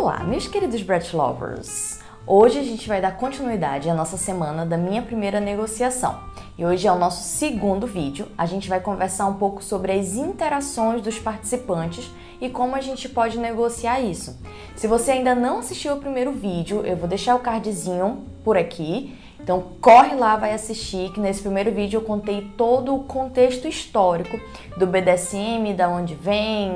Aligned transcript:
Olá, 0.00 0.22
meus 0.22 0.46
queridos 0.46 0.80
Brett 0.80 1.14
Lovers! 1.14 1.98
Hoje 2.24 2.56
a 2.56 2.62
gente 2.62 2.86
vai 2.86 3.00
dar 3.00 3.16
continuidade 3.16 3.90
à 3.90 3.94
nossa 3.94 4.16
semana 4.16 4.64
da 4.64 4.76
minha 4.76 5.02
primeira 5.02 5.40
negociação. 5.40 6.20
E 6.56 6.64
hoje 6.64 6.86
é 6.86 6.92
o 6.92 6.98
nosso 6.98 7.24
segundo 7.24 7.84
vídeo. 7.84 8.28
A 8.38 8.46
gente 8.46 8.68
vai 8.68 8.80
conversar 8.80 9.26
um 9.26 9.34
pouco 9.34 9.60
sobre 9.60 9.90
as 9.90 10.14
interações 10.14 11.02
dos 11.02 11.18
participantes 11.18 12.08
e 12.40 12.48
como 12.48 12.76
a 12.76 12.80
gente 12.80 13.08
pode 13.08 13.38
negociar 13.38 14.00
isso. 14.00 14.38
Se 14.76 14.86
você 14.86 15.10
ainda 15.10 15.34
não 15.34 15.58
assistiu 15.58 15.94
o 15.94 16.00
primeiro 16.00 16.30
vídeo, 16.30 16.86
eu 16.86 16.96
vou 16.96 17.08
deixar 17.08 17.34
o 17.34 17.40
cardzinho 17.40 18.24
por 18.44 18.56
aqui 18.56 19.17
então 19.40 19.64
corre 19.80 20.14
lá, 20.14 20.36
vai 20.36 20.52
assistir, 20.52 21.10
que 21.12 21.20
nesse 21.20 21.40
primeiro 21.40 21.72
vídeo 21.72 21.98
eu 21.98 22.02
contei 22.02 22.50
todo 22.56 22.94
o 22.94 23.04
contexto 23.04 23.66
histórico 23.66 24.38
do 24.76 24.86
BDSM, 24.86 25.74
da 25.74 25.88
onde 25.88 26.14
vem, 26.14 26.70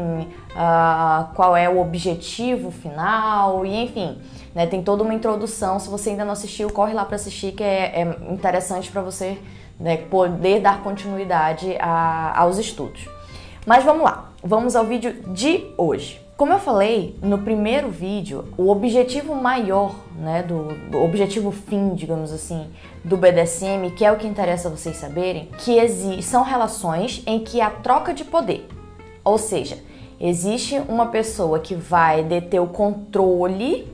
uh, 0.52 1.34
qual 1.34 1.56
é 1.56 1.68
o 1.68 1.80
objetivo 1.80 2.70
final 2.70 3.66
e 3.66 3.82
enfim, 3.82 4.18
né, 4.54 4.66
tem 4.66 4.82
toda 4.82 5.02
uma 5.02 5.12
introdução. 5.12 5.78
Se 5.78 5.90
você 5.90 6.10
ainda 6.10 6.24
não 6.24 6.32
assistiu, 6.32 6.70
corre 6.70 6.94
lá 6.94 7.04
para 7.04 7.16
assistir, 7.16 7.52
que 7.52 7.62
é, 7.62 8.00
é 8.00 8.32
interessante 8.32 8.90
para 8.90 9.02
você 9.02 9.38
né, 9.78 9.96
poder 9.96 10.60
dar 10.60 10.82
continuidade 10.82 11.76
a, 11.80 12.40
aos 12.40 12.58
estudos. 12.58 13.08
Mas 13.66 13.84
vamos 13.84 14.04
lá, 14.04 14.30
vamos 14.42 14.76
ao 14.76 14.86
vídeo 14.86 15.12
de 15.32 15.66
hoje. 15.76 16.21
Como 16.36 16.52
eu 16.52 16.58
falei 16.58 17.14
no 17.22 17.38
primeiro 17.38 17.90
vídeo, 17.90 18.46
o 18.56 18.70
objetivo 18.70 19.34
maior, 19.34 19.94
né, 20.16 20.42
do, 20.42 20.74
do, 20.90 20.98
objetivo 20.98 21.52
fim, 21.52 21.94
digamos 21.94 22.32
assim, 22.32 22.68
do 23.04 23.16
BDSM, 23.16 23.90
que 23.94 24.04
é 24.04 24.10
o 24.10 24.16
que 24.16 24.26
interessa 24.26 24.70
vocês 24.70 24.96
saberem, 24.96 25.50
que 25.58 26.22
são 26.22 26.42
relações 26.42 27.22
em 27.26 27.38
que 27.38 27.60
há 27.60 27.70
troca 27.70 28.14
de 28.14 28.24
poder. 28.24 28.66
Ou 29.22 29.36
seja, 29.36 29.78
existe 30.18 30.78
uma 30.88 31.06
pessoa 31.06 31.60
que 31.60 31.74
vai 31.74 32.24
deter 32.24 32.60
o 32.60 32.66
controle 32.66 33.91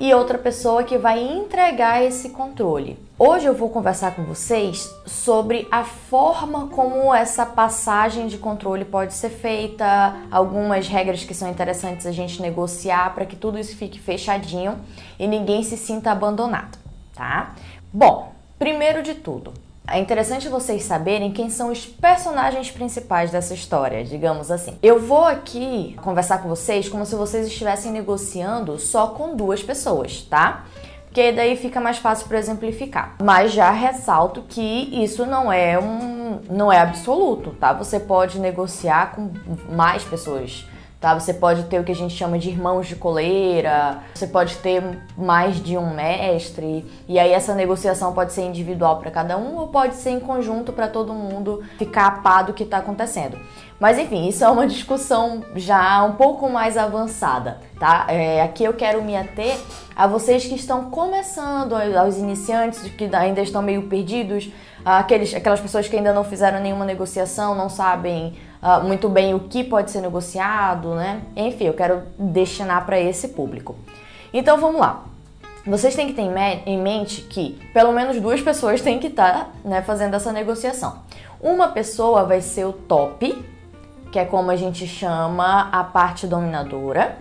e 0.00 0.14
outra 0.14 0.38
pessoa 0.38 0.82
que 0.82 0.96
vai 0.96 1.22
entregar 1.22 2.02
esse 2.02 2.30
controle. 2.30 2.98
Hoje 3.18 3.44
eu 3.44 3.54
vou 3.54 3.68
conversar 3.68 4.16
com 4.16 4.24
vocês 4.24 4.90
sobre 5.04 5.68
a 5.70 5.84
forma 5.84 6.68
como 6.68 7.14
essa 7.14 7.44
passagem 7.44 8.26
de 8.26 8.38
controle 8.38 8.86
pode 8.86 9.12
ser 9.12 9.28
feita, 9.28 10.16
algumas 10.30 10.88
regras 10.88 11.22
que 11.22 11.34
são 11.34 11.50
interessantes 11.50 12.06
a 12.06 12.12
gente 12.12 12.40
negociar 12.40 13.14
para 13.14 13.26
que 13.26 13.36
tudo 13.36 13.58
isso 13.58 13.76
fique 13.76 14.00
fechadinho 14.00 14.80
e 15.18 15.26
ninguém 15.26 15.62
se 15.62 15.76
sinta 15.76 16.10
abandonado, 16.10 16.78
tá? 17.14 17.54
Bom, 17.92 18.32
primeiro 18.58 19.02
de 19.02 19.14
tudo, 19.14 19.52
é 19.90 19.98
interessante 19.98 20.48
vocês 20.48 20.84
saberem 20.84 21.32
quem 21.32 21.50
são 21.50 21.70
os 21.70 21.84
personagens 21.84 22.70
principais 22.70 23.30
dessa 23.30 23.52
história, 23.52 24.04
digamos 24.04 24.50
assim. 24.50 24.78
Eu 24.82 25.00
vou 25.00 25.24
aqui 25.24 25.96
conversar 26.02 26.38
com 26.38 26.48
vocês 26.48 26.88
como 26.88 27.04
se 27.04 27.14
vocês 27.16 27.46
estivessem 27.46 27.90
negociando 27.90 28.78
só 28.78 29.08
com 29.08 29.34
duas 29.34 29.62
pessoas, 29.62 30.22
tá? 30.22 30.64
Porque 31.06 31.32
daí 31.32 31.56
fica 31.56 31.80
mais 31.80 31.98
fácil 31.98 32.28
para 32.28 32.38
exemplificar. 32.38 33.16
Mas 33.20 33.52
já 33.52 33.70
ressalto 33.72 34.44
que 34.48 35.02
isso 35.02 35.26
não 35.26 35.52
é 35.52 35.76
um 35.78 36.40
não 36.48 36.72
é 36.72 36.78
absoluto, 36.78 37.50
tá? 37.50 37.72
Você 37.72 37.98
pode 37.98 38.38
negociar 38.38 39.16
com 39.16 39.32
mais 39.74 40.04
pessoas 40.04 40.64
tá? 41.00 41.18
Você 41.18 41.32
pode 41.32 41.64
ter 41.64 41.80
o 41.80 41.84
que 41.84 41.90
a 41.90 41.94
gente 41.94 42.14
chama 42.14 42.38
de 42.38 42.50
irmãos 42.50 42.86
de 42.86 42.94
coleira, 42.94 43.98
você 44.14 44.26
pode 44.26 44.56
ter 44.58 44.82
mais 45.16 45.56
de 45.56 45.78
um 45.78 45.94
mestre, 45.94 46.84
e 47.08 47.18
aí 47.18 47.32
essa 47.32 47.54
negociação 47.54 48.12
pode 48.12 48.32
ser 48.32 48.42
individual 48.42 48.98
para 48.98 49.10
cada 49.10 49.38
um 49.38 49.56
ou 49.56 49.68
pode 49.68 49.94
ser 49.94 50.10
em 50.10 50.20
conjunto 50.20 50.72
para 50.72 50.86
todo 50.86 51.14
mundo 51.14 51.64
ficar 51.78 52.06
a 52.06 52.10
par 52.10 52.44
do 52.44 52.52
que 52.52 52.64
está 52.64 52.78
acontecendo. 52.78 53.38
Mas 53.80 53.98
enfim, 53.98 54.28
isso 54.28 54.44
é 54.44 54.50
uma 54.50 54.66
discussão 54.66 55.42
já 55.56 56.04
um 56.04 56.12
pouco 56.12 56.50
mais 56.50 56.76
avançada, 56.76 57.58
tá? 57.78 58.04
É, 58.08 58.42
aqui 58.42 58.62
eu 58.62 58.74
quero 58.74 59.02
me 59.02 59.16
ater 59.16 59.58
a 59.96 60.06
vocês 60.06 60.44
que 60.44 60.54
estão 60.54 60.90
começando, 60.90 61.74
aos 61.74 62.18
iniciantes 62.18 62.82
que 62.90 63.04
ainda 63.16 63.40
estão 63.40 63.62
meio 63.62 63.84
perdidos, 63.84 64.50
aqueles, 64.84 65.34
aquelas 65.34 65.60
pessoas 65.60 65.88
que 65.88 65.96
ainda 65.96 66.12
não 66.12 66.24
fizeram 66.24 66.60
nenhuma 66.60 66.84
negociação, 66.84 67.54
não 67.54 67.70
sabem 67.70 68.34
uh, 68.62 68.84
muito 68.84 69.08
bem 69.08 69.34
o 69.34 69.40
que 69.40 69.64
pode 69.64 69.90
ser 69.90 70.00
negociado, 70.00 70.94
né? 70.94 71.22
Enfim, 71.36 71.64
eu 71.64 71.74
quero 71.74 72.02
destinar 72.18 72.86
para 72.86 72.98
esse 72.98 73.28
público. 73.28 73.76
Então 74.32 74.58
vamos 74.58 74.80
lá. 74.80 75.04
Vocês 75.66 75.94
têm 75.94 76.06
que 76.06 76.14
ter 76.14 76.22
em 76.66 76.78
mente 76.78 77.22
que 77.22 77.60
pelo 77.74 77.92
menos 77.92 78.18
duas 78.20 78.40
pessoas 78.40 78.80
têm 78.80 78.98
que 78.98 79.08
estar 79.08 79.32
tá, 79.32 79.50
né, 79.62 79.82
fazendo 79.82 80.14
essa 80.14 80.32
negociação. 80.32 81.00
Uma 81.40 81.68
pessoa 81.68 82.24
vai 82.24 82.40
ser 82.40 82.64
o 82.64 82.72
top, 82.72 83.44
que 84.10 84.18
é 84.18 84.24
como 84.24 84.50
a 84.50 84.56
gente 84.56 84.86
chama 84.86 85.68
a 85.70 85.84
parte 85.84 86.26
dominadora, 86.26 87.18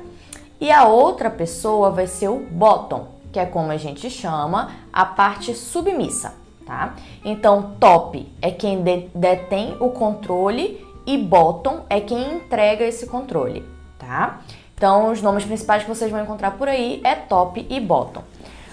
e 0.60 0.72
a 0.72 0.86
outra 0.86 1.30
pessoa 1.30 1.90
vai 1.90 2.08
ser 2.08 2.30
o 2.30 2.40
bottom, 2.40 3.08
que 3.32 3.40
é 3.40 3.46
como 3.46 3.72
a 3.72 3.78
gente 3.78 4.10
chama 4.10 4.72
a 4.92 5.06
parte 5.06 5.54
submissa, 5.54 6.34
tá? 6.66 6.96
Então, 7.24 7.76
top 7.80 8.28
é 8.42 8.52
quem 8.52 8.84
detém 9.14 9.78
o 9.80 9.90
controle 9.90 10.86
e 11.10 11.18
bottom 11.18 11.86
é 11.90 12.00
quem 12.00 12.36
entrega 12.36 12.86
esse 12.86 13.08
controle, 13.08 13.66
tá? 13.98 14.42
Então, 14.76 15.12
os 15.12 15.24
nomes 15.24 15.44
principais 15.44 15.82
que 15.82 15.90
vocês 15.90 16.12
vão 16.12 16.22
encontrar 16.22 16.52
por 16.52 16.68
aí 16.68 17.02
é 17.04 17.16
top 17.16 17.66
e 17.68 17.80
bottom. 17.80 18.22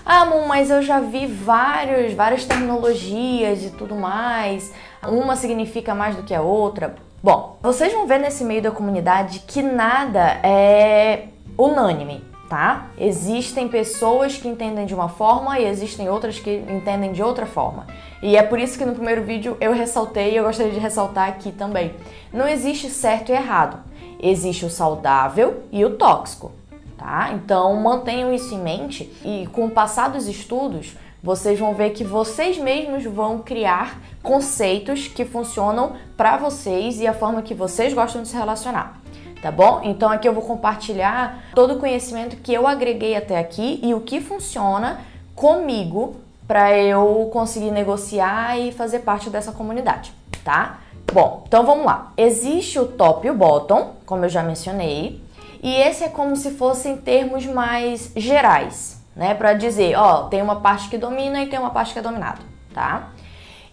Ah, 0.04 0.26
mas 0.46 0.68
eu 0.68 0.82
já 0.82 1.00
vi 1.00 1.26
vários, 1.26 2.12
várias 2.12 2.44
terminologias 2.44 3.64
e 3.64 3.70
tudo 3.70 3.94
mais. 3.94 4.70
Uma 5.02 5.34
significa 5.34 5.94
mais 5.94 6.14
do 6.14 6.24
que 6.24 6.34
a 6.34 6.42
outra. 6.42 6.94
Bom, 7.22 7.56
vocês 7.62 7.90
vão 7.90 8.06
ver 8.06 8.20
nesse 8.20 8.44
meio 8.44 8.60
da 8.60 8.70
comunidade 8.70 9.38
que 9.46 9.62
nada 9.62 10.38
é 10.42 11.28
unânime, 11.56 12.22
tá? 12.48 12.88
Existem 12.98 13.68
pessoas 13.68 14.36
que 14.36 14.48
entendem 14.48 14.86
de 14.86 14.94
uma 14.94 15.08
forma 15.08 15.58
e 15.58 15.64
existem 15.64 16.08
outras 16.08 16.38
que 16.38 16.64
entendem 16.68 17.12
de 17.12 17.22
outra 17.22 17.46
forma. 17.46 17.86
E 18.22 18.36
é 18.36 18.42
por 18.42 18.58
isso 18.58 18.78
que 18.78 18.84
no 18.84 18.94
primeiro 18.94 19.22
vídeo 19.22 19.56
eu 19.60 19.72
ressaltei 19.72 20.32
e 20.32 20.36
eu 20.36 20.44
gostaria 20.44 20.72
de 20.72 20.78
ressaltar 20.78 21.28
aqui 21.28 21.52
também. 21.52 21.94
Não 22.32 22.48
existe 22.48 22.88
certo 22.88 23.30
e 23.30 23.32
errado. 23.32 23.78
Existe 24.20 24.64
o 24.64 24.70
saudável 24.70 25.64
e 25.70 25.84
o 25.84 25.90
tóxico, 25.90 26.52
tá? 26.96 27.30
Então 27.34 27.74
mantenham 27.80 28.32
isso 28.32 28.54
em 28.54 28.58
mente 28.58 29.12
e 29.24 29.46
com 29.52 29.66
o 29.66 29.70
passar 29.70 30.08
dos 30.08 30.26
estudos, 30.26 30.96
vocês 31.22 31.58
vão 31.58 31.74
ver 31.74 31.90
que 31.90 32.04
vocês 32.04 32.56
mesmos 32.56 33.04
vão 33.04 33.40
criar 33.40 34.00
conceitos 34.22 35.08
que 35.08 35.24
funcionam 35.24 35.96
para 36.16 36.36
vocês 36.36 37.00
e 37.00 37.06
a 37.06 37.12
forma 37.12 37.42
que 37.42 37.54
vocês 37.54 37.92
gostam 37.92 38.22
de 38.22 38.28
se 38.28 38.36
relacionar 38.36 39.05
tá 39.40 39.50
bom? 39.50 39.80
Então 39.84 40.10
aqui 40.10 40.28
eu 40.28 40.32
vou 40.32 40.42
compartilhar 40.42 41.44
todo 41.54 41.74
o 41.74 41.78
conhecimento 41.78 42.36
que 42.36 42.52
eu 42.52 42.66
agreguei 42.66 43.16
até 43.16 43.38
aqui 43.38 43.80
e 43.82 43.94
o 43.94 44.00
que 44.00 44.20
funciona 44.20 45.00
comigo 45.34 46.16
para 46.46 46.76
eu 46.78 47.28
conseguir 47.32 47.70
negociar 47.70 48.58
e 48.58 48.72
fazer 48.72 49.00
parte 49.00 49.28
dessa 49.28 49.52
comunidade, 49.52 50.12
tá? 50.44 50.78
Bom, 51.12 51.44
então 51.46 51.64
vamos 51.64 51.84
lá. 51.84 52.12
Existe 52.16 52.78
o 52.78 52.86
top 52.86 53.26
e 53.26 53.30
o 53.30 53.34
bottom, 53.34 53.94
como 54.04 54.24
eu 54.24 54.28
já 54.28 54.42
mencionei, 54.42 55.20
e 55.62 55.74
esse 55.74 56.04
é 56.04 56.08
como 56.08 56.36
se 56.36 56.52
fossem 56.52 56.96
termos 56.96 57.46
mais 57.46 58.12
gerais, 58.16 59.00
né? 59.14 59.34
Para 59.34 59.54
dizer, 59.54 59.96
ó, 59.96 60.24
tem 60.24 60.42
uma 60.42 60.56
parte 60.56 60.88
que 60.88 60.98
domina 60.98 61.42
e 61.42 61.46
tem 61.46 61.58
uma 61.58 61.70
parte 61.70 61.92
que 61.92 61.98
é 61.98 62.02
dominada, 62.02 62.40
tá? 62.72 63.10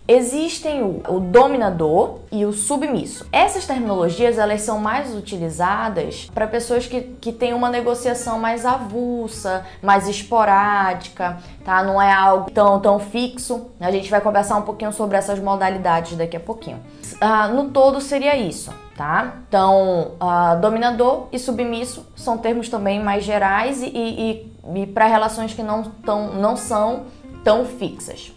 Existem 0.05 0.83
o, 0.83 1.01
o, 1.07 1.19
dominador 1.21 2.19
e 2.29 2.45
o 2.45 2.51
submisso. 2.51 3.25
Essas 3.31 3.65
terminologias 3.65 4.37
elas 4.37 4.61
são 4.61 4.77
mais 4.77 5.15
utilizadas 5.15 6.29
para 6.33 6.45
pessoas 6.45 6.85
que, 6.85 6.99
que 7.21 7.31
têm 7.31 7.53
uma 7.53 7.69
negociação 7.69 8.37
mais 8.37 8.65
avulsa, 8.65 9.65
mais 9.81 10.05
esporádica, 10.05 11.37
tá? 11.63 11.81
Não 11.83 12.01
é 12.01 12.11
algo 12.11 12.51
tão, 12.51 12.81
tão 12.81 12.99
fixo. 12.99 13.67
A 13.79 13.89
gente 13.91 14.09
vai 14.09 14.19
conversar 14.19 14.57
um 14.57 14.63
pouquinho 14.63 14.91
sobre 14.91 15.15
essas 15.15 15.39
modalidades 15.39 16.17
daqui 16.17 16.35
a 16.35 16.39
pouquinho. 16.41 16.81
Uh, 17.21 17.53
no 17.53 17.69
todo 17.69 18.01
seria 18.01 18.35
isso, 18.35 18.73
tá? 18.97 19.35
Então, 19.47 20.11
uh, 20.21 20.59
dominador 20.59 21.27
e 21.31 21.39
submisso 21.39 22.05
são 22.13 22.37
termos 22.37 22.67
também 22.67 23.01
mais 23.01 23.23
gerais 23.23 23.81
e, 23.81 23.87
e, 23.87 24.51
e 24.75 24.85
para 24.87 25.07
relações 25.07 25.53
que 25.53 25.63
não, 25.63 25.83
tão, 25.83 26.33
não 26.33 26.57
são 26.57 27.05
tão 27.41 27.63
fixas. 27.63 28.33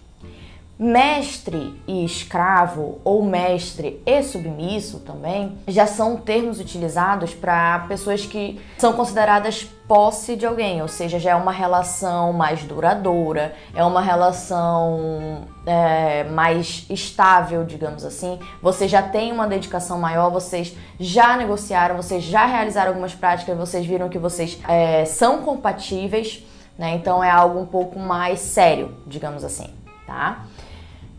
Mestre 0.79 1.81
e 1.87 2.05
escravo, 2.05 3.01
ou 3.03 3.25
mestre 3.25 4.03
e 4.05 4.23
submisso 4.23 5.01
também, 5.01 5.57
já 5.67 5.87
são 5.87 6.19
termos 6.19 6.61
utilizados 6.61 7.33
para 7.33 7.87
pessoas 7.89 8.27
que 8.27 8.61
são 8.77 8.93
consideradas 8.93 9.67
posse 9.89 10.37
de 10.37 10.45
alguém, 10.45 10.83
ou 10.83 10.89
seja, 10.89 11.19
já 11.19 11.31
é 11.31 11.35
uma 11.35 11.53
relação 11.53 12.33
mais 12.33 12.63
duradoura, 12.65 13.55
é 13.75 13.83
uma 13.85 14.01
relação 14.01 15.47
é, 15.65 16.25
mais 16.25 16.85
estável, 16.91 17.65
digamos 17.65 18.05
assim. 18.05 18.39
Você 18.61 18.87
já 18.87 19.03
tem 19.03 19.33
uma 19.33 19.47
dedicação 19.47 19.99
maior, 19.99 20.31
vocês 20.31 20.77
já 20.99 21.37
negociaram, 21.37 21.97
vocês 21.97 22.23
já 22.23 22.45
realizaram 22.45 22.89
algumas 22.89 23.15
práticas, 23.15 23.57
vocês 23.57 23.87
viram 23.87 24.09
que 24.09 24.19
vocês 24.19 24.59
é, 24.69 25.05
são 25.05 25.43
compatíveis, 25.43 26.45
né? 26.77 26.95
Então 26.95 27.23
é 27.23 27.31
algo 27.31 27.59
um 27.61 27.67
pouco 27.67 27.99
mais 27.99 28.41
sério, 28.41 28.95
digamos 29.07 29.45
assim, 29.45 29.73
tá? 30.07 30.45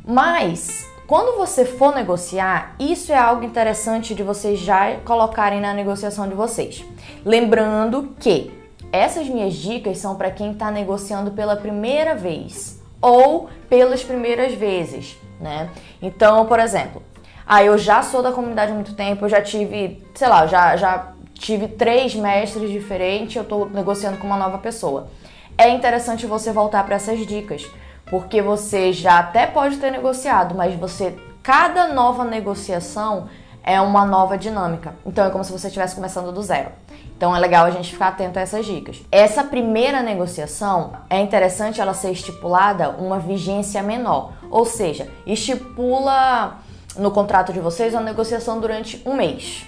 Mas 0.07 0.89
quando 1.05 1.37
você 1.37 1.65
for 1.65 1.93
negociar, 1.93 2.75
isso 2.79 3.11
é 3.11 3.17
algo 3.17 3.43
interessante 3.43 4.15
de 4.15 4.23
vocês 4.23 4.57
já 4.57 4.95
colocarem 5.05 5.59
na 5.59 5.73
negociação 5.73 6.29
de 6.29 6.33
vocês. 6.33 6.85
Lembrando 7.25 8.15
que 8.17 8.51
essas 8.89 9.27
minhas 9.27 9.53
dicas 9.53 9.97
são 9.97 10.15
para 10.15 10.31
quem 10.31 10.53
está 10.53 10.71
negociando 10.71 11.31
pela 11.31 11.57
primeira 11.57 12.15
vez 12.15 12.81
ou 13.01 13.49
pelas 13.69 14.01
primeiras 14.01 14.53
vezes, 14.53 15.17
né? 15.41 15.69
Então, 16.01 16.45
por 16.45 16.59
exemplo, 16.59 17.03
ah, 17.45 17.61
eu 17.61 17.77
já 17.77 18.01
sou 18.01 18.23
da 18.23 18.31
comunidade 18.31 18.71
há 18.71 18.75
muito 18.75 18.95
tempo, 18.95 19.25
eu 19.25 19.29
já 19.29 19.41
tive, 19.41 20.01
sei 20.15 20.27
lá, 20.29 20.47
já, 20.47 20.77
já 20.77 21.11
tive 21.33 21.67
três 21.67 22.15
mestres 22.15 22.71
diferentes, 22.71 23.35
eu 23.35 23.43
estou 23.43 23.69
negociando 23.69 24.17
com 24.17 24.27
uma 24.27 24.37
nova 24.37 24.57
pessoa. 24.57 25.09
É 25.57 25.69
interessante 25.69 26.25
você 26.25 26.51
voltar 26.51 26.85
para 26.85 26.95
essas 26.95 27.25
dicas, 27.25 27.69
porque 28.09 28.41
você 28.41 28.93
já 28.93 29.19
até 29.19 29.45
pode 29.45 29.77
ter 29.77 29.91
negociado, 29.91 30.55
mas 30.55 30.75
você 30.75 31.15
cada 31.43 31.87
nova 31.87 32.23
negociação 32.23 33.27
é 33.63 33.81
uma 33.81 34.05
nova 34.05 34.37
dinâmica. 34.37 34.95
Então 35.05 35.25
é 35.25 35.29
como 35.29 35.43
se 35.43 35.51
você 35.51 35.67
estivesse 35.67 35.95
começando 35.95 36.31
do 36.31 36.41
zero. 36.41 36.71
Então 37.17 37.35
é 37.35 37.39
legal 37.39 37.65
a 37.65 37.71
gente 37.71 37.91
ficar 37.91 38.09
atento 38.09 38.39
a 38.39 38.41
essas 38.41 38.65
dicas. 38.65 39.01
Essa 39.11 39.43
primeira 39.43 40.01
negociação 40.01 40.93
é 41.09 41.19
interessante 41.19 41.81
ela 41.81 41.93
ser 41.93 42.11
estipulada 42.11 42.91
uma 42.91 43.19
vigência 43.19 43.83
menor, 43.83 44.33
ou 44.49 44.65
seja, 44.65 45.09
estipula 45.25 46.57
no 46.95 47.11
contrato 47.11 47.51
de 47.51 47.59
vocês 47.59 47.93
uma 47.93 48.03
negociação 48.03 48.59
durante 48.59 49.01
um 49.05 49.15
mês. 49.15 49.65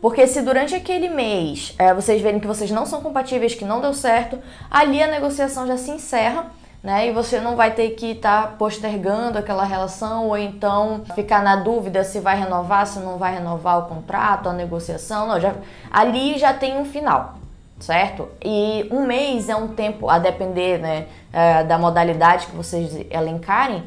Porque 0.00 0.26
se 0.26 0.42
durante 0.42 0.74
aquele 0.74 1.08
mês 1.08 1.74
é, 1.78 1.92
vocês 1.94 2.20
verem 2.20 2.38
que 2.38 2.46
vocês 2.46 2.70
não 2.70 2.86
são 2.86 3.00
compatíveis, 3.00 3.54
que 3.54 3.64
não 3.64 3.80
deu 3.80 3.94
certo, 3.94 4.38
ali 4.70 5.02
a 5.02 5.06
negociação 5.06 5.66
já 5.66 5.76
se 5.76 5.90
encerra 5.90 6.52
né? 6.86 7.08
E 7.08 7.12
você 7.12 7.40
não 7.40 7.56
vai 7.56 7.72
ter 7.72 7.90
que 7.90 8.12
estar 8.12 8.42
tá 8.42 8.48
postergando 8.56 9.36
aquela 9.36 9.64
relação 9.64 10.28
ou 10.28 10.38
então 10.38 11.02
ficar 11.16 11.42
na 11.42 11.56
dúvida 11.56 12.04
se 12.04 12.20
vai 12.20 12.38
renovar, 12.38 12.86
se 12.86 13.00
não 13.00 13.18
vai 13.18 13.34
renovar 13.34 13.80
o 13.80 13.82
contrato, 13.86 14.48
a 14.48 14.52
negociação. 14.52 15.26
Não, 15.26 15.40
já, 15.40 15.52
ali 15.90 16.38
já 16.38 16.54
tem 16.54 16.78
um 16.78 16.84
final, 16.84 17.34
certo? 17.80 18.28
E 18.40 18.86
um 18.92 19.04
mês 19.04 19.48
é 19.48 19.56
um 19.56 19.66
tempo, 19.66 20.08
a 20.08 20.20
depender 20.20 20.78
né, 20.78 21.06
é, 21.32 21.64
da 21.64 21.76
modalidade 21.76 22.46
que 22.46 22.54
vocês 22.54 23.04
elencarem, 23.10 23.82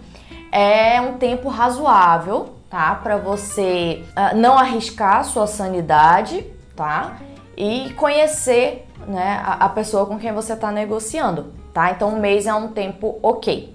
é 0.51 0.99
um 0.99 1.13
tempo 1.13 1.47
razoável, 1.47 2.49
tá? 2.69 2.95
Para 2.95 3.15
você 3.15 4.03
uh, 4.09 4.35
não 4.35 4.57
arriscar 4.57 5.23
sua 5.23 5.47
sanidade, 5.47 6.45
tá? 6.75 7.15
E 7.55 7.93
conhecer 7.93 8.85
né, 9.07 9.41
a, 9.41 9.67
a 9.67 9.69
pessoa 9.69 10.05
com 10.05 10.19
quem 10.19 10.33
você 10.33 10.51
está 10.51 10.69
negociando 10.69 11.58
tá? 11.79 11.91
Então, 11.91 12.09
um 12.09 12.19
mês 12.19 12.45
é 12.45 12.53
um 12.53 12.67
tempo 12.67 13.17
ok. 13.23 13.73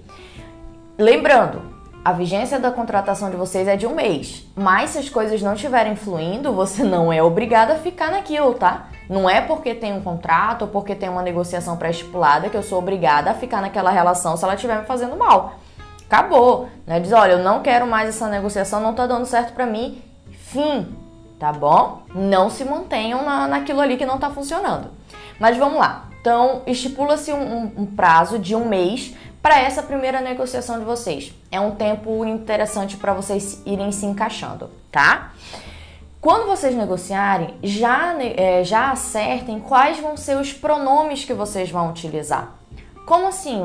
Lembrando, 0.95 1.59
a 2.03 2.11
vigência 2.11 2.59
da 2.59 2.69
contratação 2.69 3.31
de 3.31 3.35
vocês 3.35 3.67
é 3.67 3.75
de 3.75 3.87
um 3.87 3.95
mês, 3.95 4.45
mas 4.55 4.91
se 4.91 4.99
as 4.99 5.09
coisas 5.09 5.41
não 5.41 5.55
estiverem 5.55 5.95
fluindo, 5.95 6.53
você 6.53 6.83
não 6.85 7.11
é 7.11 7.23
obrigado 7.23 7.71
a 7.71 7.75
ficar 7.75 8.11
naquilo, 8.11 8.53
tá? 8.53 8.89
Não 9.09 9.27
é 9.27 9.41
porque 9.41 9.73
tem 9.73 9.91
um 9.91 10.01
contrato 10.01 10.63
ou 10.63 10.67
porque 10.67 10.93
tem 10.93 11.09
uma 11.09 11.23
negociação 11.23 11.77
pré-estipulada 11.77 12.47
que 12.47 12.55
eu 12.55 12.61
sou 12.61 12.77
obrigada 12.77 13.31
a 13.31 13.33
ficar 13.33 13.59
naquela 13.59 13.89
relação 13.89 14.37
se 14.37 14.43
ela 14.43 14.53
estiver 14.53 14.79
me 14.79 14.85
fazendo 14.85 15.17
mal. 15.17 15.55
Acabou, 16.05 16.69
né? 16.85 16.99
Diz, 16.99 17.11
olha, 17.11 17.33
eu 17.33 17.39
não 17.39 17.63
quero 17.63 17.87
mais 17.87 18.09
essa 18.09 18.27
negociação, 18.27 18.81
não 18.81 18.93
tá 18.93 19.07
dando 19.07 19.25
certo 19.25 19.53
para 19.53 19.65
mim. 19.65 19.99
Fim, 20.31 20.95
tá 21.39 21.51
bom? 21.51 22.03
Não 22.13 22.51
se 22.51 22.63
mantenham 22.63 23.25
na, 23.25 23.47
naquilo 23.47 23.81
ali 23.81 23.97
que 23.97 24.05
não 24.05 24.19
tá 24.19 24.29
funcionando. 24.29 24.91
Mas 25.39 25.57
vamos 25.57 25.79
lá. 25.79 26.05
Então, 26.25 26.63
estipula-se 26.65 27.31
um, 27.31 27.37
um, 27.37 27.71
um 27.77 27.85
prazo 27.85 28.39
de 28.39 28.55
um 28.55 28.67
mês 28.67 29.13
para 29.43 29.59
essa 29.59 29.83
primeira 29.83 30.21
negociação 30.21 30.79
de 30.79 30.83
vocês. 30.83 31.31
É 31.51 31.59
um 31.59 31.75
tempo 31.75 32.25
interessante 32.25 32.97
para 32.97 33.13
vocês 33.13 33.61
irem 33.63 33.91
se 33.91 34.07
encaixando, 34.07 34.71
tá? 34.91 35.33
Quando 36.19 36.47
vocês 36.47 36.75
negociarem, 36.75 37.53
já, 37.61 38.15
é, 38.19 38.63
já 38.63 38.89
acertem 38.89 39.59
quais 39.59 39.99
vão 39.99 40.17
ser 40.17 40.35
os 40.37 40.51
pronomes 40.51 41.23
que 41.23 41.31
vocês 41.31 41.69
vão 41.69 41.91
utilizar. 41.91 42.55
Como 43.05 43.27
assim, 43.27 43.61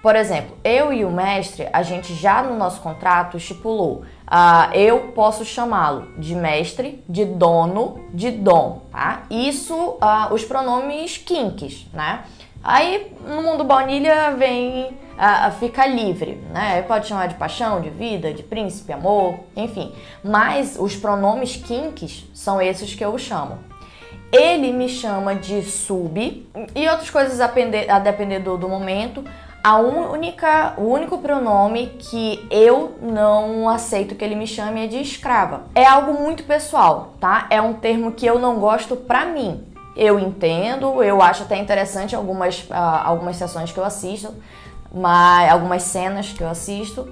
Por 0.00 0.14
exemplo, 0.14 0.56
eu 0.62 0.92
e 0.92 1.04
o 1.04 1.10
mestre, 1.10 1.68
a 1.72 1.82
gente 1.82 2.14
já 2.14 2.44
no 2.44 2.56
nosso 2.56 2.80
contrato 2.80 3.36
estipulou 3.36 4.04
Uh, 4.28 4.74
eu 4.74 4.98
posso 5.14 5.42
chamá-lo 5.42 6.06
de 6.18 6.34
mestre, 6.34 7.02
de 7.08 7.24
dono, 7.24 8.04
de 8.12 8.30
dom, 8.30 8.82
tá? 8.92 9.22
Isso, 9.30 9.74
uh, 9.74 10.32
os 10.34 10.44
pronomes 10.44 11.16
kinks, 11.16 11.86
né? 11.94 12.24
Aí 12.62 13.10
no 13.26 13.42
mundo 13.42 13.64
baunilha 13.64 14.32
vem, 14.32 14.84
uh, 14.84 15.50
fica 15.58 15.86
livre, 15.86 16.34
né? 16.52 16.82
Pode 16.82 17.06
chamar 17.06 17.28
de 17.28 17.36
paixão, 17.36 17.80
de 17.80 17.88
vida, 17.88 18.34
de 18.34 18.42
príncipe, 18.42 18.92
amor, 18.92 19.40
enfim. 19.56 19.94
Mas 20.22 20.76
os 20.78 20.94
pronomes 20.94 21.56
kinks 21.56 22.26
são 22.34 22.60
esses 22.60 22.94
que 22.94 23.02
eu 23.02 23.16
chamo. 23.16 23.58
Ele 24.30 24.72
me 24.72 24.90
chama 24.90 25.34
de 25.34 25.62
sub 25.62 26.46
e 26.74 26.88
outras 26.88 27.08
coisas 27.08 27.40
a 27.40 27.46
depender, 27.46 27.90
a 27.90 27.98
depender 27.98 28.40
do, 28.40 28.58
do 28.58 28.68
momento. 28.68 29.24
A 29.68 29.76
única, 29.76 30.72
o 30.78 30.84
único 30.84 31.18
pronome 31.18 31.88
que 31.98 32.48
eu 32.50 32.96
não 33.02 33.68
aceito 33.68 34.14
que 34.14 34.24
ele 34.24 34.34
me 34.34 34.46
chame 34.46 34.82
é 34.82 34.86
de 34.86 34.96
escrava. 34.96 35.64
É 35.74 35.84
algo 35.84 36.14
muito 36.14 36.42
pessoal, 36.44 37.12
tá? 37.20 37.46
É 37.50 37.60
um 37.60 37.74
termo 37.74 38.12
que 38.12 38.24
eu 38.24 38.38
não 38.38 38.58
gosto 38.58 38.96
pra 38.96 39.26
mim. 39.26 39.62
Eu 39.94 40.18
entendo, 40.18 41.02
eu 41.02 41.20
acho 41.20 41.42
até 41.42 41.58
interessante 41.58 42.16
algumas, 42.16 42.60
uh, 42.60 42.72
algumas 43.04 43.36
sessões 43.36 43.70
que 43.70 43.78
eu 43.78 43.84
assisto, 43.84 44.34
mas 44.90 45.52
algumas 45.52 45.82
cenas 45.82 46.32
que 46.32 46.42
eu 46.42 46.48
assisto 46.48 47.06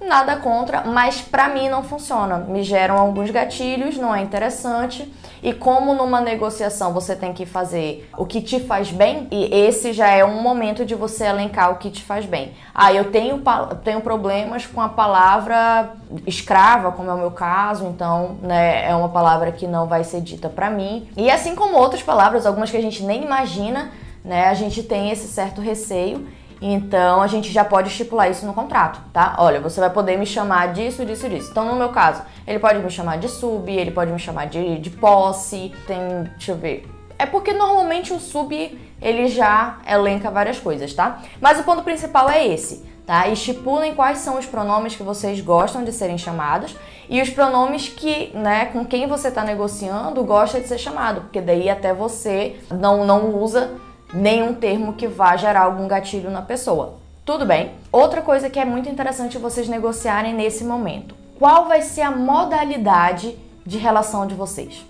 nada 0.00 0.36
contra, 0.36 0.82
mas 0.82 1.20
para 1.20 1.48
mim 1.48 1.68
não 1.68 1.82
funciona. 1.82 2.38
Me 2.38 2.62
geram 2.62 2.98
alguns 2.98 3.30
gatilhos, 3.30 3.96
não 3.96 4.14
é 4.14 4.22
interessante. 4.22 5.12
E 5.42 5.54
como 5.54 5.94
numa 5.94 6.20
negociação 6.20 6.92
você 6.92 7.16
tem 7.16 7.32
que 7.32 7.46
fazer 7.46 8.08
o 8.16 8.26
que 8.26 8.42
te 8.42 8.60
faz 8.60 8.90
bem, 8.90 9.26
e 9.30 9.54
esse 9.54 9.92
já 9.92 10.08
é 10.08 10.24
um 10.24 10.42
momento 10.42 10.84
de 10.84 10.94
você 10.94 11.24
elencar 11.24 11.70
o 11.72 11.76
que 11.76 11.90
te 11.90 12.02
faz 12.02 12.26
bem. 12.26 12.52
Ah, 12.74 12.92
eu 12.92 13.10
tenho, 13.10 13.42
tenho 13.82 14.00
problemas 14.00 14.66
com 14.66 14.80
a 14.80 14.88
palavra 14.88 15.94
escrava, 16.26 16.92
como 16.92 17.10
é 17.10 17.14
o 17.14 17.18
meu 17.18 17.30
caso, 17.30 17.86
então 17.86 18.36
né, 18.42 18.88
é 18.88 18.94
uma 18.94 19.08
palavra 19.08 19.52
que 19.52 19.66
não 19.66 19.86
vai 19.86 20.04
ser 20.04 20.20
dita 20.20 20.48
para 20.48 20.68
mim. 20.70 21.08
E 21.16 21.30
assim 21.30 21.54
como 21.54 21.76
outras 21.76 22.02
palavras, 22.02 22.44
algumas 22.44 22.70
que 22.70 22.76
a 22.76 22.82
gente 22.82 23.02
nem 23.02 23.22
imagina, 23.22 23.92
né, 24.24 24.48
a 24.48 24.54
gente 24.54 24.82
tem 24.82 25.10
esse 25.10 25.28
certo 25.28 25.60
receio. 25.60 26.26
Então 26.60 27.22
a 27.22 27.26
gente 27.26 27.50
já 27.50 27.64
pode 27.64 27.88
estipular 27.88 28.30
isso 28.30 28.44
no 28.44 28.52
contrato, 28.52 29.00
tá? 29.12 29.34
Olha, 29.38 29.60
você 29.60 29.80
vai 29.80 29.90
poder 29.90 30.18
me 30.18 30.26
chamar 30.26 30.72
disso, 30.72 31.06
disso, 31.06 31.28
disso. 31.28 31.48
Então, 31.50 31.64
no 31.64 31.76
meu 31.76 31.88
caso, 31.88 32.22
ele 32.46 32.58
pode 32.58 32.78
me 32.80 32.90
chamar 32.90 33.16
de 33.18 33.28
sub, 33.28 33.70
ele 33.70 33.90
pode 33.90 34.12
me 34.12 34.18
chamar 34.18 34.46
de, 34.46 34.78
de 34.78 34.90
posse, 34.90 35.72
tem. 35.86 35.98
Deixa 36.36 36.52
eu 36.52 36.56
ver. 36.56 36.86
É 37.18 37.26
porque 37.26 37.52
normalmente 37.52 38.12
o 38.12 38.20
sub 38.20 38.78
ele 39.00 39.28
já 39.28 39.78
elenca 39.86 40.30
várias 40.30 40.58
coisas, 40.58 40.92
tá? 40.92 41.20
Mas 41.40 41.58
o 41.58 41.64
ponto 41.64 41.82
principal 41.82 42.28
é 42.28 42.46
esse, 42.46 42.84
tá? 43.06 43.28
Estipulem 43.28 43.94
quais 43.94 44.18
são 44.18 44.38
os 44.38 44.46
pronomes 44.46 44.96
que 44.96 45.02
vocês 45.02 45.40
gostam 45.40 45.84
de 45.84 45.92
serem 45.92 46.18
chamados 46.18 46.76
e 47.08 47.20
os 47.20 47.28
pronomes 47.28 47.88
que, 47.88 48.30
né, 48.34 48.66
com 48.66 48.84
quem 48.84 49.06
você 49.06 49.28
está 49.28 49.42
negociando 49.42 50.22
gosta 50.24 50.60
de 50.60 50.68
ser 50.68 50.78
chamado, 50.78 51.22
porque 51.22 51.40
daí 51.40 51.68
até 51.68 51.92
você 51.92 52.56
não, 52.70 53.04
não 53.04 53.34
usa 53.34 53.70
nenhum 54.12 54.54
termo 54.54 54.94
que 54.94 55.06
vá 55.06 55.36
gerar 55.36 55.62
algum 55.62 55.86
gatilho 55.86 56.30
na 56.30 56.42
pessoa. 56.42 56.98
Tudo 57.24 57.46
bem? 57.46 57.72
Outra 57.92 58.22
coisa 58.22 58.50
que 58.50 58.58
é 58.58 58.64
muito 58.64 58.88
interessante 58.88 59.38
vocês 59.38 59.68
negociarem 59.68 60.34
nesse 60.34 60.64
momento. 60.64 61.14
Qual 61.38 61.66
vai 61.66 61.82
ser 61.82 62.02
a 62.02 62.10
modalidade 62.10 63.36
de 63.64 63.78
relação 63.78 64.26
de 64.26 64.34
vocês? 64.34 64.84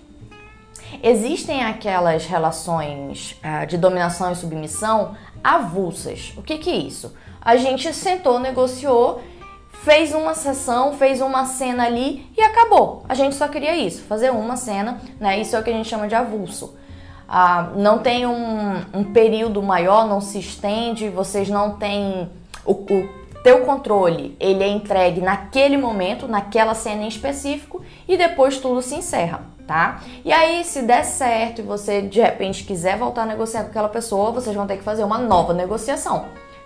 Existem 1.03 1.63
aquelas 1.63 2.25
relações 2.25 3.39
uh, 3.43 3.65
de 3.65 3.77
dominação 3.77 4.31
e 4.31 4.35
submissão 4.35 5.15
avulsas. 5.43 6.33
O 6.35 6.41
que, 6.41 6.57
que 6.57 6.69
é 6.69 6.75
isso? 6.75 7.15
A 7.41 7.55
gente 7.55 7.93
sentou, 7.93 8.39
negociou, 8.39 9.21
fez 9.83 10.13
uma 10.13 10.33
sessão, 10.33 10.93
fez 10.93 11.21
uma 11.21 11.45
cena 11.45 11.85
ali 11.85 12.29
e 12.37 12.41
acabou. 12.41 13.05
A 13.07 13.15
gente 13.15 13.35
só 13.35 13.47
queria 13.47 13.75
isso, 13.75 14.03
fazer 14.03 14.31
uma 14.31 14.57
cena, 14.57 14.99
né? 15.19 15.39
Isso 15.39 15.55
é 15.55 15.59
o 15.59 15.63
que 15.63 15.69
a 15.69 15.73
gente 15.73 15.89
chama 15.89 16.07
de 16.07 16.15
avulso 16.15 16.80
ah, 17.33 17.71
não 17.77 17.99
tem 17.99 18.25
um, 18.25 18.81
um, 18.93 19.05
período 19.05 19.63
maior, 19.63 20.05
não 20.05 20.19
se 20.19 20.37
estende, 20.37 21.07
vocês 21.07 21.47
não 21.47 21.77
têm 21.77 22.29
o, 22.65 22.73
o 22.73 23.09
teu 23.41 23.61
controle, 23.61 24.35
ele 24.37 24.61
é 24.61 24.67
entregue 24.67 25.21
naquele 25.21 25.77
momento, 25.77 26.27
naquela 26.27 26.75
cena 26.75 27.03
em 27.03 27.07
específico 27.07 27.81
e 28.05 28.17
depois 28.17 28.57
tudo 28.57 28.81
se 28.81 28.95
encerra, 28.95 29.43
tá? 29.65 30.01
E 30.25 30.33
aí, 30.33 30.65
se 30.65 30.81
der 30.81 31.05
certo 31.05 31.59
e 31.59 31.63
você 31.63 32.01
de 32.01 32.19
repente 32.19 32.65
quiser 32.65 32.97
voltar 32.97 33.21
a 33.21 33.27
negociar 33.27 33.63
com 33.63 33.69
aquela 33.69 33.87
pessoa, 33.87 34.31
vocês 34.31 34.53
vão 34.53 34.67
ter 34.67 34.75
que 34.75 34.83
fazer 34.83 35.05
uma 35.05 35.17
nova 35.17 35.53
negociação, 35.53 36.25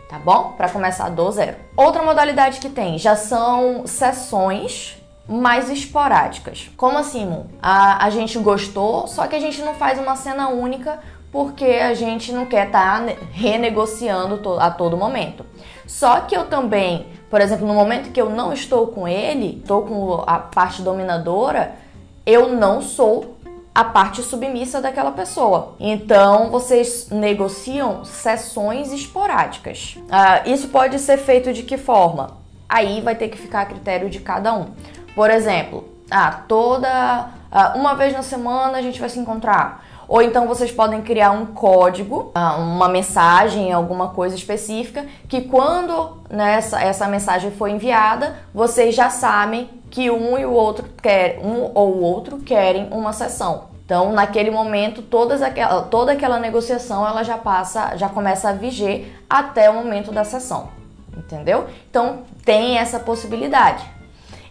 tá 0.10 0.18
bom? 0.18 0.54
Para 0.58 0.70
começar 0.70 1.10
do 1.10 1.32
zero. 1.32 1.58
Outra 1.78 2.02
modalidade 2.02 2.60
que 2.60 2.70
tem 2.70 2.98
já 2.98 3.16
são 3.16 3.86
sessões 3.86 4.98
mais 5.28 5.70
esporádicas. 5.70 6.70
Como 6.78 6.98
assim? 6.98 7.46
A, 7.62 8.06
a 8.06 8.10
gente 8.10 8.38
gostou, 8.40 9.08
só 9.08 9.28
que 9.28 9.36
a 9.36 9.40
gente 9.40 9.62
não 9.62 9.74
faz 9.74 10.00
uma 10.00 10.16
cena 10.16 10.50
única 10.50 11.00
porque 11.32 11.66
a 11.66 11.94
gente 11.94 12.32
não 12.32 12.46
quer 12.46 12.68
estar 12.68 13.06
tá 13.06 13.14
renegociando 13.32 14.58
a 14.58 14.72
todo 14.72 14.96
momento. 14.96 15.46
Só 15.86 16.22
que 16.22 16.36
eu 16.36 16.46
também, 16.46 17.08
por 17.30 17.42
exemplo, 17.42 17.68
no 17.68 17.74
momento 17.74 18.12
que 18.12 18.22
eu 18.22 18.30
não 18.30 18.54
estou 18.54 18.88
com 18.88 19.08
ele, 19.08 19.60
estou 19.62 19.82
com 19.82 20.24
a 20.26 20.40
parte 20.40 20.82
dominadora, 20.82 21.76
eu 22.26 22.50
não 22.50 22.82
sou 22.82 23.36
a 23.74 23.84
parte 23.84 24.24
submissa 24.24 24.80
daquela 24.80 25.12
pessoa. 25.12 25.76
Então 25.78 26.50
vocês 26.50 27.10
negociam 27.10 28.06
sessões 28.06 28.94
esporádicas. 28.94 29.98
Uh, 29.98 30.50
isso 30.50 30.70
pode 30.70 30.98
ser 31.00 31.18
feito 31.18 31.52
de 31.52 31.64
que 31.64 31.78
forma? 31.78 32.38
Aí 32.70 33.02
vai 33.02 33.16
ter 33.16 33.28
que 33.28 33.38
ficar 33.38 33.62
a 33.62 33.66
critério 33.66 34.10
de 34.10 34.22
cada 34.22 34.54
um. 34.54 34.68
Por 35.16 35.32
exemplo, 35.32 35.86
ah, 36.12 36.42
toda 36.48 37.30
uh, 37.52 37.78
uma 37.78 37.96
vez 37.96 38.14
na 38.14 38.22
semana 38.22 38.78
a 38.78 38.82
gente 38.82 39.00
vai 39.00 39.10
se 39.10 39.18
encontrar. 39.18 39.84
Ou 40.08 40.22
então 40.22 40.48
vocês 40.48 40.72
podem 40.72 41.02
criar 41.02 41.32
um 41.32 41.48
código, 41.48 42.32
uh, 42.36 42.60
uma 42.60 42.88
mensagem, 42.88 43.72
alguma 43.72 44.10
coisa 44.10 44.36
específica, 44.36 45.06
que 45.28 45.42
quando 45.42 46.18
nessa 46.30 46.78
né, 46.78 46.88
essa 46.88 47.08
mensagem 47.08 47.50
for 47.50 47.68
enviada, 47.68 48.36
vocês 48.54 48.94
já 48.94 49.10
sabem 49.10 49.70
que 49.90 50.12
um 50.12 50.38
e 50.38 50.46
o 50.46 50.52
outro 50.52 50.86
quer, 51.02 51.40
um 51.42 51.72
ou 51.74 51.96
o 51.96 52.02
outro 52.02 52.40
querem 52.40 52.90
uma 52.92 53.14
sessão. 53.14 53.74
Então, 53.86 54.12
naquele 54.12 54.50
momento, 54.50 55.02
todas 55.02 55.42
aquela, 55.42 55.84
toda 55.84 56.12
aquela 56.12 56.40
negociação 56.40 57.08
ela 57.08 57.24
já 57.24 57.38
passa, 57.38 57.96
já 57.96 58.10
começa 58.10 58.50
a 58.50 58.54
viger 58.54 59.16
até 59.30 59.70
o 59.70 59.76
momento 59.76 60.12
da 60.12 60.24
sessão, 60.24 60.70
entendeu? 61.16 61.68
Então, 61.90 62.24
tem 62.44 62.80
essa 62.80 63.00
possibilidade. 63.00 63.95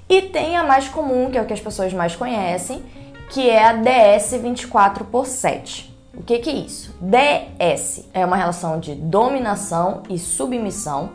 E 0.08 0.22
tem 0.22 0.56
a 0.56 0.64
mais 0.64 0.88
comum, 0.88 1.30
que 1.30 1.38
é 1.38 1.42
o 1.42 1.46
que 1.46 1.52
as 1.52 1.60
pessoas 1.60 1.92
mais 1.92 2.14
conhecem, 2.14 2.82
que 3.30 3.48
é 3.48 3.64
a 3.64 3.72
DS 3.72 4.32
24 4.32 5.04
por 5.06 5.26
7. 5.26 5.94
O 6.16 6.22
que, 6.22 6.38
que 6.38 6.50
é 6.50 6.54
isso? 6.54 6.94
DS 7.00 8.08
é 8.14 8.24
uma 8.24 8.36
relação 8.36 8.78
de 8.78 8.94
dominação 8.94 10.02
e 10.08 10.18
submissão 10.18 11.10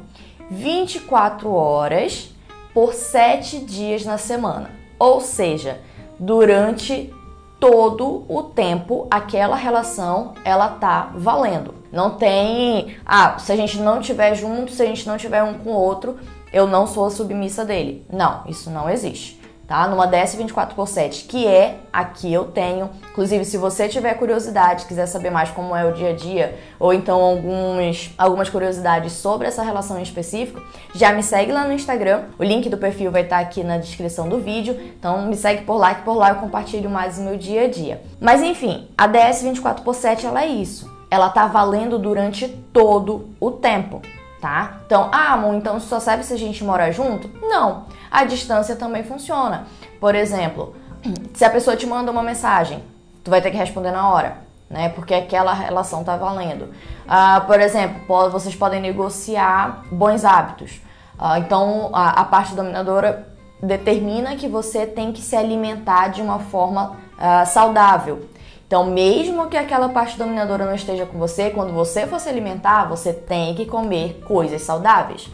24 0.50 1.52
horas 1.54 2.34
por 2.74 2.94
7 2.94 3.60
dias 3.60 4.04
na 4.04 4.18
semana. 4.18 4.72
Ou 4.98 5.22
seja, 5.22 5.80
durante 6.20 7.14
todo 7.60 8.26
o 8.28 8.44
tempo 8.44 9.08
aquela 9.12 9.56
relação 9.56 10.34
ela 10.44 10.70
tá 10.70 11.12
valendo. 11.16 11.76
Não 11.92 12.12
tem, 12.12 12.98
ah, 13.06 13.38
se 13.40 13.52
a 13.52 13.56
gente 13.56 13.80
não 13.80 14.00
tiver 14.00 14.36
junto, 14.36 14.72
se 14.72 14.82
a 14.82 14.86
gente 14.86 15.08
não 15.08 15.18
tiver 15.18 15.42
um 15.44 15.56
com 15.56 15.72
o 15.72 15.74
outro, 15.74 16.20
eu 16.52 16.68
não 16.68 16.88
sou 16.88 17.06
a 17.06 17.12
submissa 17.12 17.66
dele. 17.66 18.06
Não, 18.12 18.44
isso 18.48 18.70
não 18.70 18.90
existe 18.90 19.40
tá? 19.70 19.88
Numa 19.88 20.08
DS 20.08 20.34
24 20.34 20.76
por 20.76 20.88
7, 20.88 21.26
que 21.26 21.46
é 21.46 21.78
a 21.94 22.04
que 22.04 22.34
eu 22.34 22.46
tenho. 22.46 22.90
Inclusive, 23.12 23.46
se 23.46 23.56
você 23.56 23.88
tiver 23.88 24.16
curiosidade, 24.16 24.88
quiser 24.88 25.06
saber 25.06 25.30
mais 25.30 25.52
como 25.52 25.76
é 25.76 25.86
o 25.86 25.94
dia 25.94 26.10
a 26.10 26.14
dia, 26.14 26.58
ou 26.80 26.92
então 26.92 27.22
alguns, 27.22 28.12
algumas 28.18 28.50
curiosidades 28.50 29.14
sobre 29.14 29.48
essa 29.48 29.62
relação 29.62 30.00
em 30.00 30.02
específico, 30.02 30.60
já 30.96 31.14
me 31.14 31.22
segue 31.22 31.52
lá 31.52 31.66
no 31.66 31.72
Instagram. 31.72 32.24
O 32.40 32.44
link 32.44 32.68
do 32.68 32.80
perfil 32.80 33.12
vai 33.12 33.22
estar 33.22 33.38
aqui 33.38 33.64
na 33.64 33.78
descrição 33.78 34.28
do 34.28 34.40
vídeo. 34.40 34.76
Então 34.98 35.28
me 35.28 35.36
segue 35.38 35.64
por 35.64 35.78
lá, 35.78 35.94
que 35.94 36.02
por 36.02 36.16
lá 36.16 36.30
eu 36.30 36.36
compartilho 36.38 36.90
mais 36.90 37.20
o 37.20 37.22
meu 37.22 37.38
dia 37.38 37.66
a 37.66 37.70
dia. 37.70 38.02
Mas 38.20 38.42
enfim, 38.42 38.88
a 38.98 39.06
DS 39.06 39.44
24 39.44 39.84
por 39.84 39.94
7 39.94 40.26
ela 40.26 40.44
é 40.44 40.48
isso. 40.48 40.92
Ela 41.12 41.30
tá 41.30 41.46
valendo 41.46 42.00
durante 42.00 42.48
todo 42.74 43.30
o 43.40 43.52
tempo 43.52 44.02
tá? 44.42 44.80
Então, 44.86 45.10
ah, 45.12 45.34
amor, 45.34 45.56
então 45.56 45.80
só 45.80 46.00
serve 46.00 46.24
se 46.24 46.34
a 46.34 46.38
gente 46.38 46.64
mora 46.64 46.92
junto? 46.92 47.30
Não. 47.42 47.86
A 48.10 48.24
distância 48.24 48.76
também 48.76 49.04
funciona. 49.04 49.68
Por 50.00 50.16
exemplo, 50.16 50.76
se 51.34 51.46
a 51.46 51.50
pessoa 51.50 51.76
te 51.76 51.86
manda 51.86 52.12
uma 52.12 52.24
mensagem, 52.24 52.84
tu 53.24 53.30
vai 53.30 53.42
ter 53.42 53.52
que 53.52 53.58
responder 53.58 53.92
na 53.92 54.10
hora, 54.10 54.38
né? 54.70 54.90
Porque 54.90 55.14
aquela 55.14 55.54
relação 55.54 56.04
tá 56.04 56.16
valendo. 56.16 56.74
Ah, 57.08 57.42
por 57.46 57.60
exemplo, 57.60 58.02
vocês 58.30 58.56
podem 58.56 58.82
negociar 58.82 59.84
bons 59.92 60.24
hábitos. 60.24 60.82
Ah, 61.18 61.40
então, 61.40 61.90
a, 61.94 62.22
a 62.22 62.26
parte 62.26 62.56
dominadora 62.56 63.28
determina 63.62 64.36
que 64.36 64.48
você 64.48 64.86
tem 64.86 65.12
que 65.12 65.22
se 65.22 65.36
alimentar 65.36 66.08
de 66.08 66.22
uma 66.22 66.40
forma 66.40 66.98
ah, 67.18 67.46
saudável. 67.46 68.30
Então, 68.70 68.86
mesmo 68.86 69.48
que 69.48 69.58
aquela 69.58 69.90
parte 69.90 70.16
dominadora 70.16 70.64
não 70.64 70.76
esteja 70.76 71.04
com 71.04 71.18
você, 71.18 71.50
quando 71.50 71.74
você 71.74 72.06
for 72.06 72.20
se 72.20 72.30
alimentar, 72.30 72.86
você 72.88 73.12
tem 73.12 73.56
que 73.56 73.66
comer 73.66 74.22
coisas 74.28 74.62
saudáveis. 74.62 75.28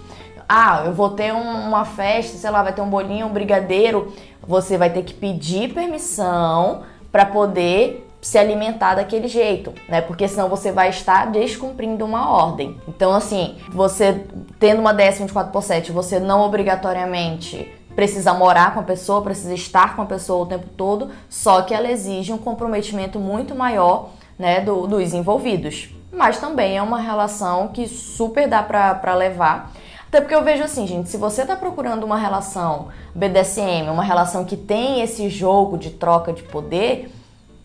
Ah, 0.47 0.83
eu 0.85 0.93
vou 0.93 1.09
ter 1.09 1.33
um, 1.33 1.67
uma 1.67 1.83
festa, 1.83 2.37
sei 2.37 2.49
lá, 2.49 2.63
vai 2.63 2.71
ter 2.71 2.81
um 2.81 2.89
bolinho, 2.89 3.27
um 3.27 3.33
brigadeiro. 3.33 4.13
Você 4.47 4.77
vai 4.77 4.89
ter 4.89 5.03
que 5.03 5.13
pedir 5.13 5.73
permissão 5.73 6.83
para 7.11 7.25
poder 7.25 8.09
se 8.21 8.37
alimentar 8.37 8.95
daquele 8.95 9.27
jeito, 9.27 9.73
né? 9.89 9.99
Porque 9.99 10.29
senão 10.29 10.47
você 10.47 10.71
vai 10.71 10.87
estar 10.87 11.29
descumprindo 11.29 12.05
uma 12.05 12.31
ordem. 12.31 12.77
Então, 12.87 13.13
assim, 13.13 13.57
você 13.67 14.23
tendo 14.57 14.79
uma 14.79 14.93
DS 14.93 15.19
24 15.19 15.51
por 15.51 15.61
7, 15.61 15.91
você 15.91 16.21
não 16.21 16.39
obrigatoriamente 16.39 17.69
precisa 17.95 18.33
morar 18.33 18.73
com 18.73 18.81
a 18.81 18.83
pessoa, 18.83 19.21
precisa 19.21 19.53
estar 19.53 19.95
com 19.95 20.01
a 20.01 20.05
pessoa 20.05 20.43
o 20.43 20.47
tempo 20.47 20.67
todo, 20.75 21.09
só 21.29 21.61
que 21.61 21.73
ela 21.73 21.89
exige 21.89 22.33
um 22.33 22.37
comprometimento 22.37 23.19
muito 23.19 23.55
maior 23.55 24.09
né, 24.37 24.59
do, 24.59 24.85
dos 24.85 25.13
envolvidos. 25.13 25.89
Mas 26.11 26.37
também 26.37 26.77
é 26.77 26.81
uma 26.81 26.99
relação 26.99 27.69
que 27.69 27.87
super 27.87 28.47
dá 28.47 28.61
pra, 28.61 29.15
levar. 29.15 29.71
Até 30.07 30.21
porque 30.21 30.35
eu 30.35 30.43
vejo 30.43 30.63
assim, 30.63 30.85
gente, 30.87 31.09
se 31.09 31.17
você 31.17 31.45
tá 31.45 31.55
procurando 31.55 32.03
uma 32.03 32.17
relação 32.17 32.89
BDSM, 33.13 33.89
uma 33.89 34.03
relação 34.03 34.45
que 34.45 34.55
tem 34.55 35.01
esse 35.01 35.29
jogo 35.29 35.77
de 35.77 35.89
troca 35.89 36.31
de 36.31 36.43
poder, 36.43 37.11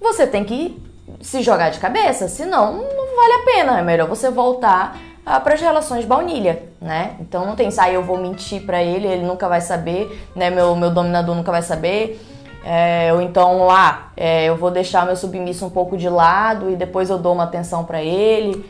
você 0.01 0.27
tem 0.27 0.45
que 0.45 0.81
se 1.21 1.43
jogar 1.43 1.71
de 1.71 1.79
cabeça, 1.79 2.29
senão 2.29 2.73
não 2.73 3.17
vale 3.17 3.33
a 3.35 3.45
pena. 3.45 3.79
É 3.79 3.83
melhor 3.83 4.09
você 4.09 4.31
voltar 4.31 4.99
ah, 5.25 5.39
para 5.39 5.55
as 5.55 5.61
relações 5.61 6.05
baunilha, 6.05 6.63
né? 6.81 7.17
Então 7.21 7.45
não 7.45 7.55
tem 7.55 7.71
sair, 7.71 7.95
eu 7.95 8.03
vou 8.03 8.19
mentir 8.19 8.65
para 8.65 8.83
ele, 8.83 9.07
ele 9.07 9.25
nunca 9.25 9.49
vai 9.49 9.61
saber, 9.61 10.29
né? 10.35 10.51
Meu, 10.51 10.75
meu 10.75 10.91
dominador 10.91 11.35
nunca 11.35 11.53
vai 11.53 11.63
saber. 11.63 12.21
É, 12.65 13.11
ou 13.13 13.23
então 13.23 13.65
lá, 13.67 14.13
é, 14.17 14.45
eu 14.45 14.57
vou 14.57 14.71
deixar 14.71 15.07
meu 15.07 15.17
submisso 15.17 15.65
um 15.65 15.71
pouco 15.71 15.97
de 15.97 16.09
lado 16.09 16.71
e 16.71 16.77
depois 16.77 17.09
eu 17.09 17.19
dou 17.19 17.33
uma 17.33 17.45
atenção 17.45 17.85
para 17.85 18.03
ele. 18.03 18.65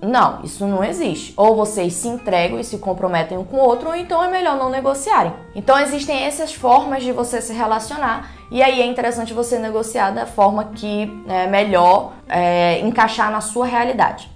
Não, 0.00 0.42
isso 0.44 0.66
não 0.66 0.84
existe. 0.84 1.32
Ou 1.36 1.56
vocês 1.56 1.94
se 1.94 2.08
entregam 2.08 2.60
e 2.60 2.64
se 2.64 2.78
comprometem 2.78 3.36
um 3.38 3.44
com 3.44 3.56
o 3.56 3.60
outro, 3.60 3.88
ou 3.88 3.94
então 3.94 4.22
é 4.22 4.28
melhor 4.28 4.56
não 4.56 4.70
negociarem. 4.70 5.32
Então 5.54 5.78
existem 5.78 6.24
essas 6.24 6.54
formas 6.54 7.02
de 7.02 7.12
você 7.12 7.40
se 7.40 7.52
relacionar 7.52 8.30
e 8.50 8.62
aí 8.62 8.80
é 8.80 8.86
interessante 8.86 9.34
você 9.34 9.58
negociar 9.58 10.10
da 10.10 10.26
forma 10.26 10.66
que 10.74 11.10
é 11.28 11.46
melhor 11.46 12.12
é, 12.28 12.80
encaixar 12.80 13.30
na 13.30 13.40
sua 13.40 13.66
realidade. 13.66 14.30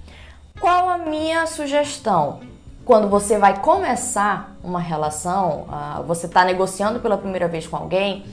Qual 0.61 0.91
a 0.91 0.99
minha 0.99 1.47
sugestão? 1.47 2.41
Quando 2.85 3.09
você 3.09 3.39
vai 3.39 3.61
começar 3.61 4.55
uma 4.63 4.79
relação, 4.79 5.65
uh, 5.67 6.03
você 6.03 6.27
está 6.27 6.45
negociando 6.45 7.01
pela 7.01 7.17
primeira 7.17 7.49
vez 7.49 7.67
com 7.67 7.79
alguém, 7.79 8.27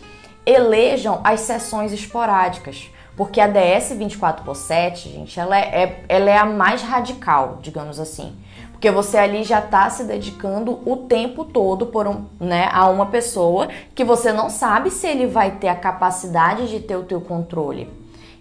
elejam 0.46 1.22
as 1.24 1.40
sessões 1.40 1.94
esporádicas. 1.94 2.92
Porque 3.16 3.40
a 3.40 3.48
DS 3.48 3.94
24 3.94 4.44
por 4.44 4.58
7, 4.58 5.08
gente, 5.08 5.40
ela 5.40 5.58
é, 5.58 5.84
é, 5.84 6.04
ela 6.10 6.30
é 6.30 6.38
a 6.38 6.46
mais 6.46 6.82
radical, 6.82 7.60
digamos 7.62 7.98
assim. 7.98 8.36
Porque 8.74 8.92
você 8.92 9.18
ali 9.18 9.46
já 9.46 9.60
está 9.60 9.90
se 9.90 10.04
dedicando 10.04 10.82
o 10.86 10.98
tempo 10.98 11.46
todo 11.46 11.86
por 11.86 12.08
um, 12.08 12.26
né, 12.42 12.70
a 12.74 12.90
uma 12.90 13.06
pessoa 13.06 13.70
que 13.96 14.04
você 14.04 14.34
não 14.34 14.50
sabe 14.50 14.92
se 14.92 15.08
ele 15.08 15.28
vai 15.28 15.52
ter 15.52 15.70
a 15.70 15.76
capacidade 15.76 16.68
de 16.68 16.82
ter 16.82 16.98
o 16.98 17.04
teu 17.04 17.22
controle. 17.22 17.90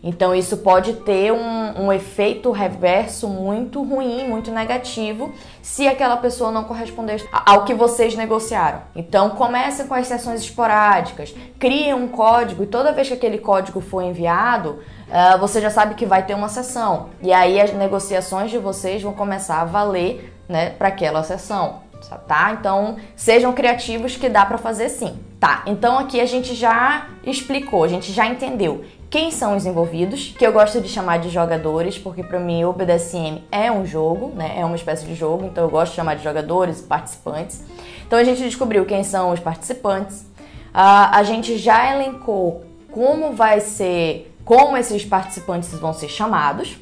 Então 0.03 0.35
isso 0.35 0.59
pode 0.59 0.95
ter 0.95 1.33
um, 1.33 1.87
um, 1.87 1.93
efeito 1.93 2.51
reverso 2.51 3.29
muito 3.29 3.83
ruim, 3.83 4.29
muito 4.29 4.51
negativo, 4.51 5.33
se 5.63 5.87
aquela 5.89 6.17
pessoa 6.17 6.53
não 6.53 6.65
corresponder 6.65 7.27
ao 7.33 7.65
que 7.65 7.75
vocês 7.75 8.15
negociaram. 8.15 8.83
Então 8.95 9.31
comece 9.31 9.85
com 9.85 9.95
as 9.95 10.07
sessões 10.07 10.41
esporádicas, 10.43 11.35
crie 11.59 11.93
um 11.93 12.09
código 12.09 12.63
e 12.63 12.67
toda 12.67 12.93
vez 12.93 13.09
que 13.09 13.15
aquele 13.15 13.39
código 13.39 13.81
for 13.81 14.03
enviado, 14.03 14.79
uh, 15.09 15.39
você 15.39 15.61
já 15.61 15.71
sabe 15.71 15.95
que 15.95 16.07
vai 16.07 16.25
ter 16.25 16.35
uma 16.35 16.49
sessão. 16.49 17.11
E 17.23 17.33
aí 17.33 17.61
as 17.61 17.73
negociações 17.73 18.51
de 18.51 18.59
vocês 18.59 19.03
vão 19.03 19.13
começar 19.13 19.61
a 19.61 19.65
valer 19.65 20.33
né, 20.49 20.71
para 20.71 20.89
aquela 20.89 21.23
sessão. 21.23 21.87
Tá? 22.29 22.53
Então 22.53 22.97
sejam 23.17 23.53
criativos 23.53 24.17
que 24.17 24.29
dá 24.29 24.45
para 24.47 24.59
fazer 24.59 24.89
sim. 24.89 25.19
Tá, 25.39 25.63
então 25.67 25.99
aqui 25.99 26.19
a 26.19 26.25
gente 26.25 26.55
já 26.55 27.09
explicou, 27.23 27.85
a 27.85 27.89
gente 27.89 28.11
já 28.11 28.27
entendeu 28.27 28.85
quem 29.17 29.31
são 29.31 29.57
os 29.57 29.65
envolvidos, 29.65 30.35
que 30.39 30.47
eu 30.47 30.53
gosto 30.53 30.79
de 30.79 30.91
chamar 30.91 31.21
de 31.21 31.31
jogadores, 31.31 31.97
porque 31.97 32.23
para 32.23 32.39
mim 32.39 32.67
o 32.67 32.73
BDSM 32.75 33.43
é 33.51 33.73
um 33.73 33.87
jogo, 33.87 34.31
né? 34.37 34.57
É 34.59 34.63
uma 34.63 34.77
espécie 34.77 35.07
de 35.07 35.15
jogo, 35.15 35.47
então 35.47 35.65
eu 35.65 35.71
gosto 35.71 35.93
de 35.93 35.97
chamar 35.97 36.17
de 36.17 36.23
jogadores, 36.23 36.83
participantes. 36.83 37.65
Então 38.07 38.19
a 38.19 38.25
gente 38.25 38.43
descobriu 38.43 38.85
quem 38.85 39.03
são 39.03 39.31
os 39.31 39.41
participantes. 39.41 40.21
Uh, 40.21 41.09
a 41.13 41.23
gente 41.23 41.57
já 41.57 41.95
elencou 41.95 42.67
como 42.93 43.33
vai 43.33 43.61
ser, 43.61 44.37
como 44.45 44.77
esses 44.77 45.03
participantes 45.03 45.73
vão 45.73 45.95
ser 45.95 46.11
chamados. 46.11 46.77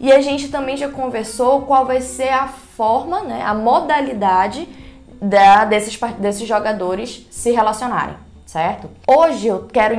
E 0.00 0.10
a 0.10 0.20
gente 0.20 0.48
também 0.48 0.76
já 0.76 0.88
conversou 0.88 1.62
qual 1.62 1.86
vai 1.86 2.00
ser 2.00 2.30
a 2.30 2.48
forma, 2.48 3.20
né, 3.20 3.44
a 3.46 3.54
modalidade 3.54 4.68
da, 5.22 5.64
desses, 5.64 5.96
desses 6.18 6.48
jogadores 6.48 7.28
se 7.30 7.52
relacionarem 7.52 8.25
certo? 8.56 8.88
Hoje 9.06 9.48
eu 9.48 9.68
quero 9.70 9.94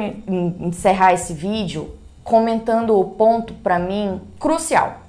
encerrar 0.59 1.13
esse 1.13 1.31
vídeo 1.31 1.91
comentando 2.23 2.99
o 2.99 3.05
ponto 3.05 3.53
para 3.53 3.77
mim 3.77 4.19
crucial. 4.39 5.01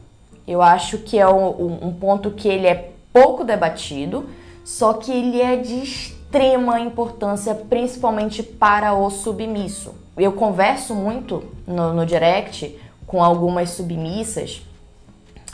Eu 0.46 0.60
acho 0.60 0.98
que 0.98 1.18
é 1.18 1.26
um, 1.26 1.90
ponto 1.98 2.32
que 2.32 2.46
ele 2.46 2.66
é 2.66 2.90
pouco 3.10 3.44
debatido, 3.44 4.28
só 4.66 4.92
que 4.92 5.10
ele 5.10 5.40
é 5.40 5.56
de 5.56 5.82
extrema 5.82 6.78
importância, 6.78 7.54
principalmente 7.54 8.42
para 8.42 8.92
o 8.92 9.08
submisso. 9.08 9.94
eu 10.18 10.32
converso 10.32 10.94
muito 10.94 11.42
no, 11.66 11.94
no 11.94 12.04
direct 12.04 12.78
com 13.06 13.24
algumas 13.24 13.70
submissas 13.70 14.60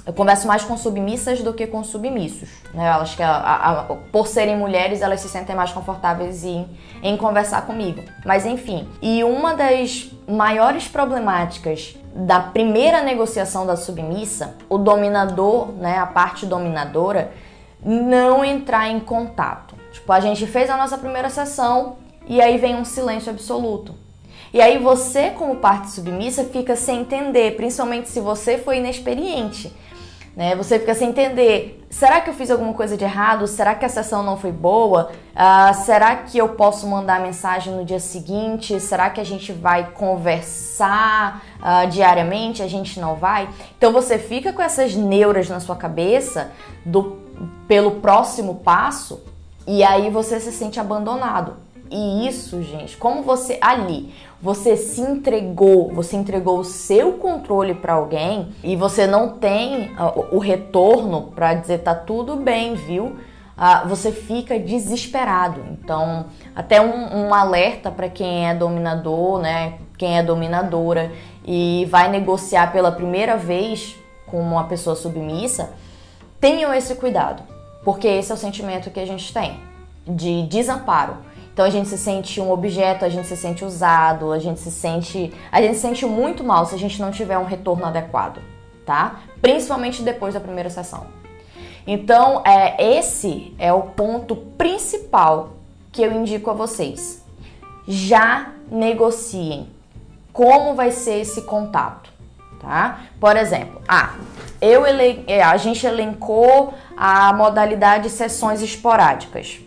eu 0.06 0.12
converso 0.12 0.46
mais 0.46 0.62
com 0.62 0.76
submissas 0.76 1.42
do 1.42 1.54
que 1.54 1.66
com 1.66 1.82
submissos. 1.82 2.49
Né? 2.75 2.88
Acho 2.90 3.16
que 3.16 3.23
a, 3.23 3.37
a, 3.37 3.84
por 4.12 4.26
serem 4.26 4.56
mulheres, 4.56 5.00
elas 5.00 5.20
se 5.20 5.28
sentem 5.28 5.56
mais 5.56 5.73
confortáveis 5.73 6.44
em, 6.44 6.68
em 7.02 7.16
conversar 7.16 7.62
comigo. 7.62 8.02
Mas 8.25 8.44
enfim, 8.44 8.87
e 9.00 9.25
uma 9.25 9.54
das 9.54 10.11
maiores 10.28 10.87
problemáticas 10.88 11.96
da 12.14 12.38
primeira 12.38 13.02
negociação 13.02 13.66
da 13.66 13.76
submissa, 13.76 14.54
o 14.68 14.76
dominador, 14.76 15.73
né, 15.73 15.99
a 15.99 16.06
parte 16.06 16.44
dominadora, 16.44 17.32
não 17.82 18.44
entrar 18.44 18.88
em 18.88 19.00
contato. 19.00 19.75
Tipo, 19.90 20.12
a 20.12 20.20
gente 20.20 20.46
fez 20.46 20.68
a 20.68 20.76
nossa 20.76 20.99
primeira 20.99 21.30
sessão 21.30 21.96
e 22.26 22.40
aí 22.42 22.58
vem 22.58 22.76
um 22.76 22.84
silêncio 22.84 23.30
absoluto. 23.30 23.94
E 24.52 24.61
aí 24.61 24.78
você, 24.78 25.30
como 25.30 25.56
parte 25.56 25.90
submissa, 25.90 26.44
fica 26.44 26.76
sem 26.76 27.00
entender, 27.00 27.56
principalmente 27.56 28.08
se 28.08 28.20
você 28.20 28.56
foi 28.58 28.78
inexperiente. 28.78 29.73
Né? 30.36 30.56
Você 30.56 30.80
fica 30.80 30.94
sem 30.94 31.10
entender, 31.10 31.86
será 31.88 32.20
que 32.20 32.28
eu 32.28 32.34
fiz 32.34 32.50
alguma 32.50 32.74
coisa 32.74 32.96
de 32.96 33.04
errado? 33.04 33.46
Será 33.46 33.74
que 33.74 33.84
a 33.84 33.88
sessão 33.88 34.22
não 34.22 34.36
foi 34.36 34.50
boa? 34.50 35.12
Uh, 35.32 35.74
será 35.84 36.16
que 36.16 36.36
eu 36.36 36.48
posso 36.50 36.88
mandar 36.88 37.20
mensagem 37.20 37.72
no 37.72 37.84
dia 37.84 38.00
seguinte? 38.00 38.80
Será 38.80 39.10
que 39.10 39.20
a 39.20 39.24
gente 39.24 39.52
vai 39.52 39.92
conversar 39.92 41.40
uh, 41.60 41.88
diariamente? 41.88 42.62
A 42.62 42.68
gente 42.68 42.98
não 42.98 43.14
vai? 43.14 43.48
Então 43.78 43.92
você 43.92 44.18
fica 44.18 44.52
com 44.52 44.60
essas 44.60 44.96
neuras 44.96 45.48
na 45.48 45.60
sua 45.60 45.76
cabeça 45.76 46.50
do, 46.84 47.18
pelo 47.68 47.92
próximo 48.00 48.56
passo 48.56 49.22
e 49.66 49.84
aí 49.84 50.10
você 50.10 50.40
se 50.40 50.50
sente 50.50 50.80
abandonado. 50.80 51.56
E 51.90 52.26
isso, 52.26 52.60
gente, 52.62 52.96
como 52.96 53.22
você 53.22 53.56
ali, 53.60 54.12
você 54.44 54.76
se 54.76 55.00
entregou, 55.00 55.90
você 55.90 56.16
entregou 56.16 56.58
o 56.58 56.64
seu 56.64 57.14
controle 57.14 57.74
para 57.74 57.94
alguém 57.94 58.50
e 58.62 58.76
você 58.76 59.06
não 59.06 59.38
tem 59.38 59.86
uh, 59.94 60.36
o 60.36 60.38
retorno 60.38 61.32
para 61.34 61.54
dizer 61.54 61.78
tá 61.78 61.94
tudo 61.94 62.36
bem, 62.36 62.74
viu? 62.74 63.06
Uh, 63.06 63.88
você 63.88 64.12
fica 64.12 64.58
desesperado. 64.58 65.62
Então, 65.70 66.26
até 66.54 66.78
um, 66.78 67.28
um 67.28 67.32
alerta 67.32 67.90
para 67.90 68.10
quem 68.10 68.46
é 68.46 68.54
dominador, 68.54 69.40
né? 69.40 69.78
Quem 69.96 70.18
é 70.18 70.22
dominadora 70.22 71.10
e 71.42 71.88
vai 71.90 72.10
negociar 72.10 72.70
pela 72.70 72.92
primeira 72.92 73.38
vez 73.38 73.96
com 74.26 74.38
uma 74.42 74.64
pessoa 74.64 74.94
submissa, 74.94 75.72
tenham 76.38 76.74
esse 76.74 76.96
cuidado, 76.96 77.42
porque 77.82 78.08
esse 78.08 78.30
é 78.30 78.34
o 78.34 78.38
sentimento 78.38 78.90
que 78.90 79.00
a 79.00 79.06
gente 79.06 79.32
tem 79.32 79.58
de 80.06 80.42
desamparo. 80.48 81.16
Então 81.54 81.64
a 81.64 81.70
gente 81.70 81.88
se 81.88 81.96
sente 81.96 82.40
um 82.40 82.50
objeto, 82.50 83.04
a 83.04 83.08
gente 83.08 83.28
se 83.28 83.37
sente 83.37 83.64
usado, 83.64 84.32
a 84.32 84.40
gente 84.40 84.58
se 84.58 84.73
sente, 84.73 85.32
a 85.52 85.62
gente 85.62 85.76
se 85.76 85.82
sente 85.82 86.04
muito 86.04 86.42
mal 86.42 86.66
se 86.66 86.75
a 86.75 86.78
gente 86.78 87.00
não 87.00 87.12
tiver 87.12 87.38
um 87.38 87.44
retorno 87.44 87.87
adequado, 87.87 88.40
tá? 88.84 89.20
Principalmente 89.40 90.02
depois 90.02 90.34
da 90.34 90.40
primeira 90.40 90.68
sessão. 90.68 91.06
Então, 91.87 92.42
é, 92.44 92.99
esse 92.99 93.54
é 93.56 93.73
o 93.73 93.82
ponto 93.82 94.34
principal 94.34 95.50
que 95.92 96.02
eu 96.02 96.11
indico 96.11 96.50
a 96.50 96.54
vocês. 96.54 97.23
Já 97.87 98.50
negociem 98.68 99.68
como 100.32 100.75
vai 100.75 100.90
ser 100.90 101.20
esse 101.20 101.42
contato, 101.42 102.11
tá? 102.61 103.04
Por 103.20 103.37
exemplo, 103.37 103.80
ah, 103.87 104.14
eu 104.61 104.84
é, 105.28 105.40
a 105.40 105.56
gente 105.56 105.87
elencou 105.87 106.75
a 106.96 107.32
modalidade 107.32 108.11
sessões 108.11 108.61
esporádicas. 108.61 109.61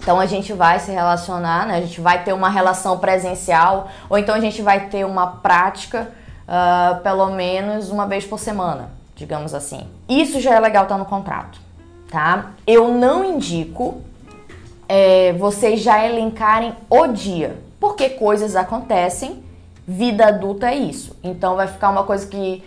Então 0.00 0.18
a 0.18 0.24
gente 0.24 0.52
vai 0.54 0.80
se 0.80 0.90
relacionar, 0.90 1.66
né? 1.66 1.76
a 1.76 1.80
gente 1.82 2.00
vai 2.00 2.24
ter 2.24 2.32
uma 2.32 2.48
relação 2.48 2.98
presencial, 2.98 3.88
ou 4.08 4.16
então 4.16 4.34
a 4.34 4.40
gente 4.40 4.62
vai 4.62 4.88
ter 4.88 5.04
uma 5.04 5.26
prática 5.26 6.10
uh, 6.48 7.00
pelo 7.02 7.30
menos 7.30 7.90
uma 7.90 8.06
vez 8.06 8.24
por 8.24 8.38
semana, 8.38 8.90
digamos 9.14 9.52
assim. 9.52 9.86
Isso 10.08 10.40
já 10.40 10.54
é 10.54 10.60
legal 10.60 10.84
estar 10.84 10.94
tá 10.94 10.98
no 10.98 11.04
contrato, 11.04 11.60
tá? 12.10 12.52
Eu 12.66 12.88
não 12.88 13.22
indico 13.24 14.00
é, 14.88 15.34
vocês 15.34 15.80
já 15.80 16.04
elencarem 16.04 16.74
o 16.88 17.06
dia, 17.06 17.58
porque 17.78 18.08
coisas 18.08 18.56
acontecem, 18.56 19.44
vida 19.86 20.28
adulta 20.28 20.70
é 20.70 20.76
isso. 20.76 21.14
Então 21.22 21.56
vai 21.56 21.66
ficar 21.66 21.90
uma 21.90 22.04
coisa 22.04 22.26
que 22.26 22.64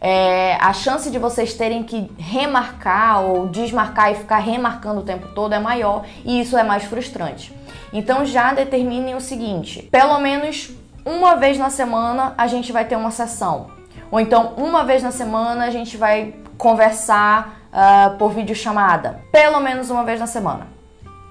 é, 0.00 0.56
a 0.60 0.72
chance 0.72 1.10
de 1.10 1.18
vocês 1.18 1.54
terem 1.54 1.82
que 1.82 2.10
remarcar 2.18 3.22
ou 3.22 3.48
desmarcar 3.48 4.12
e 4.12 4.14
ficar 4.14 4.38
remarcando 4.38 5.00
o 5.00 5.04
tempo 5.04 5.28
todo 5.28 5.54
é 5.54 5.58
maior 5.58 6.04
e 6.24 6.40
isso 6.40 6.56
é 6.56 6.62
mais 6.62 6.84
frustrante. 6.84 7.52
Então 7.92 8.24
já 8.24 8.52
determinem 8.52 9.14
o 9.14 9.20
seguinte: 9.20 9.82
pelo 9.90 10.18
menos 10.18 10.70
uma 11.04 11.36
vez 11.36 11.56
na 11.56 11.70
semana 11.70 12.34
a 12.36 12.46
gente 12.46 12.72
vai 12.72 12.84
ter 12.84 12.96
uma 12.96 13.10
sessão, 13.10 13.70
ou 14.10 14.20
então 14.20 14.54
uma 14.56 14.84
vez 14.84 15.02
na 15.02 15.10
semana 15.10 15.64
a 15.64 15.70
gente 15.70 15.96
vai 15.96 16.34
conversar 16.58 17.60
uh, 17.72 18.16
por 18.18 18.30
videochamada, 18.32 19.20
pelo 19.32 19.60
menos 19.60 19.88
uma 19.88 20.04
vez 20.04 20.20
na 20.20 20.26
semana, 20.26 20.66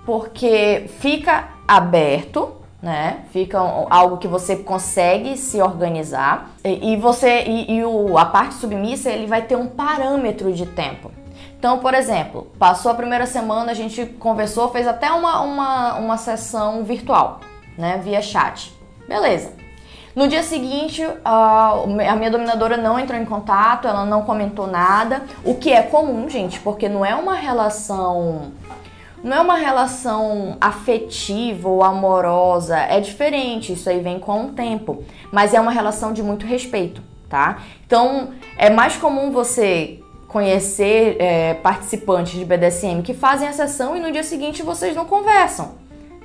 porque 0.06 0.90
fica 1.00 1.50
aberto 1.68 2.65
né? 2.86 3.22
Fica 3.32 3.58
algo 3.90 4.18
que 4.18 4.28
você 4.28 4.58
consegue 4.58 5.36
se 5.38 5.60
organizar 5.60 6.52
e, 6.64 6.94
e 6.94 6.98
você 6.98 7.42
e, 7.42 7.78
e 7.78 7.84
o, 7.84 8.16
a 8.16 8.26
parte 8.26 8.54
submissa 8.54 9.10
ele 9.10 9.26
vai 9.26 9.42
ter 9.42 9.56
um 9.56 9.66
parâmetro 9.66 10.54
de 10.54 10.68
tempo. 10.68 11.10
Então, 11.58 11.80
por 11.80 11.96
exemplo, 11.96 12.46
passou 12.60 12.92
a 12.92 12.94
primeira 12.94 13.26
semana, 13.26 13.72
a 13.72 13.74
gente 13.74 14.06
conversou, 14.06 14.70
fez 14.70 14.88
até 14.88 15.12
uma, 15.12 15.42
uma, 15.42 15.96
uma 15.96 16.18
sessão 16.18 16.84
virtual, 16.84 17.40
né? 17.76 18.00
Via 18.04 18.22
chat. 18.22 18.72
Beleza. 19.08 19.54
No 20.16 20.28
dia 20.28 20.44
seguinte, 20.44 21.04
a 21.26 22.16
minha 22.16 22.30
dominadora 22.30 22.78
não 22.78 23.00
entrou 23.00 23.20
em 23.20 23.26
contato, 23.26 23.88
ela 23.88 24.06
não 24.06 24.22
comentou 24.22 24.68
nada, 24.68 25.24
o 25.44 25.56
que 25.56 25.74
é 25.74 25.82
comum, 25.82 26.30
gente, 26.30 26.60
porque 26.60 26.88
não 26.88 27.04
é 27.04 27.16
uma 27.16 27.34
relação 27.34 28.52
não 29.26 29.38
é 29.38 29.42
uma 29.42 29.56
relação 29.56 30.56
afetiva 30.62 31.68
ou 31.68 31.84
amorosa, 31.84 32.78
é 32.78 33.00
diferente, 33.00 33.74
isso 33.74 33.90
aí 33.90 34.00
vem 34.00 34.20
com 34.20 34.46
o 34.46 34.52
tempo, 34.52 35.04
mas 35.32 35.52
é 35.52 35.60
uma 35.60 35.72
relação 35.72 36.14
de 36.14 36.22
muito 36.22 36.46
respeito, 36.46 37.02
tá? 37.28 37.58
Então 37.88 38.30
é 38.56 38.70
mais 38.70 38.98
comum 38.98 39.32
você 39.32 40.00
conhecer 40.28 41.18
é, 41.20 41.56
participantes 41.56 42.34
de 42.34 42.46
BDSM 42.46 43.02
que 43.02 43.16
fazem 43.16 43.48
a 43.48 43.52
sessão 43.52 43.98
e 43.98 44.00
no 44.00 44.12
dia 44.12 44.22
seguinte 44.22 44.62
vocês 44.62 44.96
não 44.96 45.06
conversam, 45.06 45.72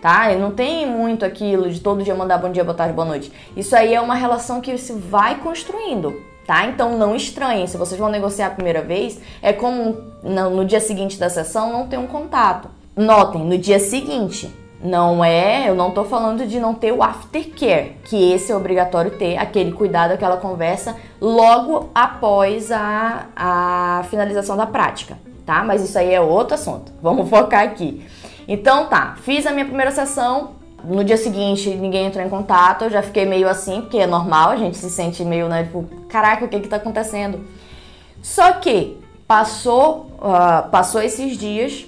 tá? 0.02 0.30
E 0.30 0.36
não 0.36 0.50
tem 0.50 0.86
muito 0.86 1.24
aquilo 1.24 1.70
de 1.70 1.80
todo 1.80 2.02
dia 2.02 2.14
mandar 2.14 2.36
bom 2.36 2.52
dia, 2.52 2.64
boa 2.64 2.76
tarde, 2.76 2.92
boa 2.92 3.08
noite. 3.08 3.32
Isso 3.56 3.74
aí 3.74 3.94
é 3.94 4.00
uma 4.02 4.14
relação 4.14 4.60
que 4.60 4.76
se 4.76 4.92
vai 4.92 5.36
construindo, 5.36 6.20
tá? 6.46 6.66
Então 6.66 6.98
não 6.98 7.16
estranhem, 7.16 7.66
se 7.66 7.78
vocês 7.78 7.98
vão 7.98 8.10
negociar 8.10 8.48
a 8.48 8.50
primeira 8.50 8.82
vez, 8.82 9.18
é 9.40 9.54
como 9.54 9.96
no, 10.22 10.50
no 10.50 10.64
dia 10.66 10.82
seguinte 10.82 11.18
da 11.18 11.30
sessão 11.30 11.72
não 11.72 11.88
ter 11.88 11.96
um 11.96 12.06
contato. 12.06 12.79
Notem, 12.96 13.44
no 13.44 13.56
dia 13.56 13.78
seguinte, 13.78 14.52
não 14.82 15.22
é, 15.22 15.68
eu 15.68 15.74
não 15.74 15.90
tô 15.90 16.04
falando 16.04 16.46
de 16.46 16.58
não 16.58 16.74
ter 16.74 16.92
o 16.92 17.02
aftercare, 17.02 17.96
que 18.04 18.32
esse 18.32 18.50
é 18.50 18.56
obrigatório 18.56 19.10
ter, 19.12 19.36
aquele 19.36 19.72
cuidado, 19.72 20.12
aquela 20.12 20.38
conversa 20.38 20.96
logo 21.20 21.90
após 21.94 22.72
a, 22.72 23.26
a 23.36 24.04
finalização 24.08 24.56
da 24.56 24.66
prática, 24.66 25.18
tá? 25.44 25.62
Mas 25.62 25.82
isso 25.82 25.98
aí 25.98 26.12
é 26.12 26.20
outro 26.20 26.54
assunto. 26.54 26.92
Vamos 27.02 27.28
focar 27.28 27.62
aqui. 27.62 28.04
Então 28.48 28.86
tá, 28.86 29.16
fiz 29.22 29.46
a 29.46 29.52
minha 29.52 29.66
primeira 29.66 29.90
sessão, 29.90 30.52
no 30.82 31.04
dia 31.04 31.18
seguinte 31.18 31.68
ninguém 31.70 32.06
entrou 32.06 32.24
em 32.24 32.30
contato, 32.30 32.84
eu 32.84 32.90
já 32.90 33.02
fiquei 33.02 33.26
meio 33.26 33.48
assim, 33.48 33.82
porque 33.82 33.98
é 33.98 34.06
normal, 34.06 34.50
a 34.50 34.56
gente 34.56 34.78
se 34.78 34.90
sente 34.90 35.22
meio, 35.24 35.46
né, 35.46 35.64
tipo, 35.64 35.84
caraca, 36.08 36.44
o 36.44 36.48
que 36.48 36.58
que 36.58 36.68
tá 36.68 36.76
acontecendo? 36.76 37.44
Só 38.22 38.52
que 38.54 38.98
passou, 39.28 40.10
uh, 40.18 40.68
passou 40.70 41.02
esses 41.02 41.36
dias, 41.36 41.86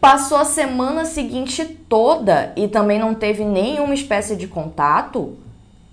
passou 0.00 0.38
a 0.38 0.44
semana 0.44 1.04
seguinte 1.04 1.64
toda 1.64 2.52
e 2.56 2.68
também 2.68 2.98
não 2.98 3.14
teve 3.14 3.44
nenhuma 3.44 3.94
espécie 3.94 4.36
de 4.36 4.46
contato, 4.46 5.36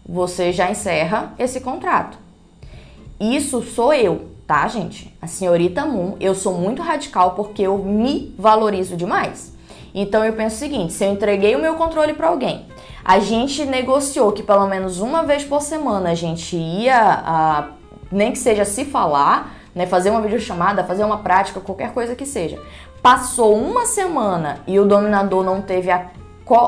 você 0.07 0.51
já 0.51 0.69
encerra 0.69 1.33
esse 1.39 1.61
contrato. 1.61 2.17
Isso 3.19 3.61
sou 3.61 3.93
eu, 3.93 4.27
tá, 4.45 4.67
gente? 4.67 5.15
A 5.21 5.27
senhorita 5.27 5.85
Moon, 5.85 6.15
eu 6.19 6.35
sou 6.35 6.53
muito 6.53 6.81
radical 6.81 7.31
porque 7.31 7.61
eu 7.61 7.77
me 7.77 8.35
valorizo 8.37 8.97
demais. 8.97 9.53
Então 9.95 10.25
eu 10.25 10.33
penso 10.33 10.55
o 10.55 10.59
seguinte: 10.59 10.93
se 10.93 11.05
eu 11.05 11.11
entreguei 11.11 11.55
o 11.55 11.59
meu 11.59 11.75
controle 11.75 12.13
para 12.13 12.27
alguém, 12.27 12.65
a 13.05 13.19
gente 13.19 13.65
negociou 13.65 14.31
que 14.31 14.43
pelo 14.43 14.67
menos 14.67 14.99
uma 14.99 15.23
vez 15.23 15.43
por 15.43 15.61
semana 15.61 16.11
a 16.11 16.15
gente 16.15 16.55
ia, 16.55 17.69
nem 18.11 18.31
que 18.31 18.37
seja 18.39 18.65
se 18.65 18.85
falar, 18.85 19.55
né, 19.75 19.85
fazer 19.85 20.09
uma 20.09 20.21
videochamada, 20.21 20.83
fazer 20.83 21.03
uma 21.03 21.17
prática, 21.17 21.59
qualquer 21.59 21.93
coisa 21.93 22.15
que 22.15 22.25
seja. 22.25 22.59
Passou 23.03 23.57
uma 23.57 23.85
semana 23.85 24.59
e 24.65 24.79
o 24.79 24.85
dominador 24.85 25.43
não 25.43 25.61
teve 25.61 25.91
a, 25.91 26.07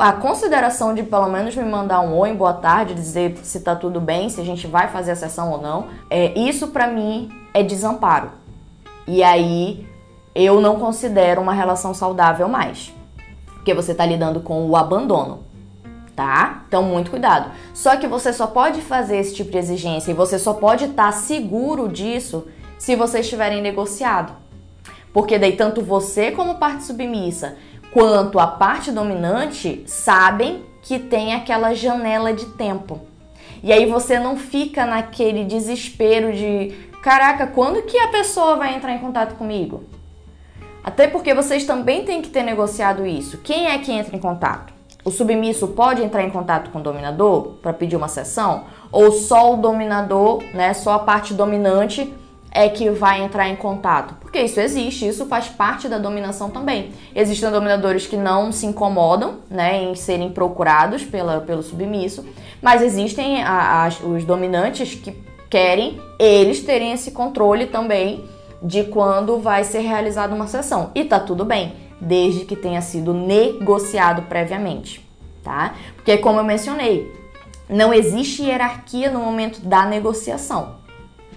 a 0.01 0.11
consideração 0.11 0.93
de 0.93 1.01
pelo 1.01 1.29
menos 1.29 1.55
me 1.55 1.63
mandar 1.63 2.01
um 2.01 2.13
oi, 2.17 2.33
boa 2.33 2.51
tarde, 2.51 2.93
dizer 2.93 3.37
se 3.41 3.61
tá 3.61 3.73
tudo 3.73 4.01
bem, 4.01 4.27
se 4.27 4.41
a 4.41 4.43
gente 4.43 4.67
vai 4.67 4.89
fazer 4.89 5.11
a 5.11 5.15
sessão 5.15 5.49
ou 5.49 5.61
não. 5.61 5.87
É, 6.09 6.37
isso 6.37 6.67
para 6.67 6.87
mim 6.87 7.31
é 7.53 7.63
desamparo. 7.63 8.31
E 9.07 9.23
aí 9.23 9.87
eu 10.35 10.59
não 10.59 10.77
considero 10.77 11.39
uma 11.39 11.53
relação 11.53 11.93
saudável 11.93 12.49
mais. 12.49 12.93
Porque 13.53 13.73
você 13.73 13.95
tá 13.95 14.05
lidando 14.05 14.41
com 14.41 14.69
o 14.69 14.75
abandono. 14.75 15.39
tá? 16.17 16.65
Então, 16.67 16.83
muito 16.83 17.11
cuidado. 17.11 17.49
Só 17.73 17.95
que 17.95 18.07
você 18.07 18.33
só 18.33 18.45
pode 18.45 18.81
fazer 18.81 19.19
esse 19.19 19.33
tipo 19.33 19.51
de 19.51 19.57
exigência 19.57 20.11
e 20.11 20.13
você 20.13 20.37
só 20.37 20.53
pode 20.53 20.83
estar 20.83 21.05
tá 21.05 21.11
seguro 21.13 21.87
disso 21.87 22.45
se 22.77 22.93
vocês 22.93 23.29
tiverem 23.29 23.61
negociado. 23.61 24.43
Porque 25.15 25.39
daí 25.39 25.53
tanto 25.53 25.81
você 25.81 26.29
como 26.29 26.55
parte 26.55 26.83
submissa 26.83 27.55
quanto 27.93 28.37
a 28.37 28.45
parte 28.45 28.91
dominante 28.91 29.81
sabem 29.87 30.65
que 30.81 30.99
tem 30.99 31.33
aquela 31.33 31.73
janela 31.73 32.33
de 32.33 32.45
tempo. 32.47 32.99
E 33.63 33.71
aí 33.71 33.85
você 33.85 34.19
não 34.19 34.35
fica 34.35 34.85
naquele 34.85 35.45
desespero 35.45 36.33
de, 36.33 36.75
caraca, 37.01 37.47
quando 37.47 37.83
que 37.83 37.97
a 37.97 38.09
pessoa 38.09 38.57
vai 38.57 38.75
entrar 38.75 38.91
em 38.91 38.99
contato 38.99 39.35
comigo? 39.35 39.85
Até 40.83 41.07
porque 41.07 41.33
vocês 41.33 41.65
também 41.65 42.03
têm 42.03 42.21
que 42.21 42.27
ter 42.27 42.43
negociado 42.43 43.05
isso. 43.07 43.37
Quem 43.37 43.67
é 43.67 43.77
que 43.77 43.93
entra 43.93 44.17
em 44.17 44.19
contato? 44.19 44.73
O 45.05 45.11
submisso 45.11 45.69
pode 45.69 46.03
entrar 46.03 46.23
em 46.23 46.29
contato 46.29 46.71
com 46.71 46.79
o 46.79 46.83
dominador 46.83 47.53
para 47.61 47.71
pedir 47.71 47.95
uma 47.95 48.09
sessão? 48.09 48.65
Ou 48.91 49.13
só 49.13 49.53
o 49.53 49.57
dominador, 49.57 50.43
né, 50.53 50.73
só 50.73 50.91
a 50.91 50.99
parte 50.99 51.33
dominante 51.33 52.13
é 52.55 52.69
que 52.69 52.89
vai 52.89 53.21
entrar 53.21 53.49
em 53.49 53.55
contato? 53.57 54.15
Porque 54.21 54.39
isso 54.39 54.61
existe, 54.61 55.05
isso 55.05 55.25
faz 55.25 55.49
parte 55.49 55.89
da 55.89 55.97
dominação 55.97 56.49
também. 56.49 56.91
Existem 57.13 57.51
dominadores 57.51 58.07
que 58.07 58.15
não 58.15 58.49
se 58.49 58.65
incomodam 58.65 59.39
né, 59.49 59.83
em 59.83 59.93
serem 59.93 60.31
procurados 60.31 61.03
pela, 61.03 61.41
pelo 61.41 61.61
submisso, 61.61 62.25
mas 62.61 62.81
existem 62.81 63.43
a, 63.43 63.83
a, 63.83 63.87
os 64.07 64.23
dominantes 64.23 64.95
que 64.95 65.13
querem 65.49 65.99
eles 66.17 66.61
terem 66.61 66.93
esse 66.93 67.11
controle 67.11 67.67
também 67.67 68.23
de 68.63 68.85
quando 68.85 69.37
vai 69.37 69.65
ser 69.65 69.79
realizada 69.79 70.33
uma 70.33 70.47
sessão. 70.47 70.91
E 70.95 71.03
tá 71.03 71.19
tudo 71.19 71.43
bem 71.43 71.73
desde 71.99 72.45
que 72.45 72.55
tenha 72.55 72.81
sido 72.81 73.13
negociado 73.13 74.23
previamente, 74.23 75.05
tá? 75.43 75.75
Porque 75.95 76.17
como 76.17 76.39
eu 76.39 76.43
mencionei, 76.43 77.13
não 77.67 77.93
existe 77.93 78.43
hierarquia 78.43 79.11
no 79.11 79.19
momento 79.19 79.59
da 79.59 79.85
negociação, 79.85 80.84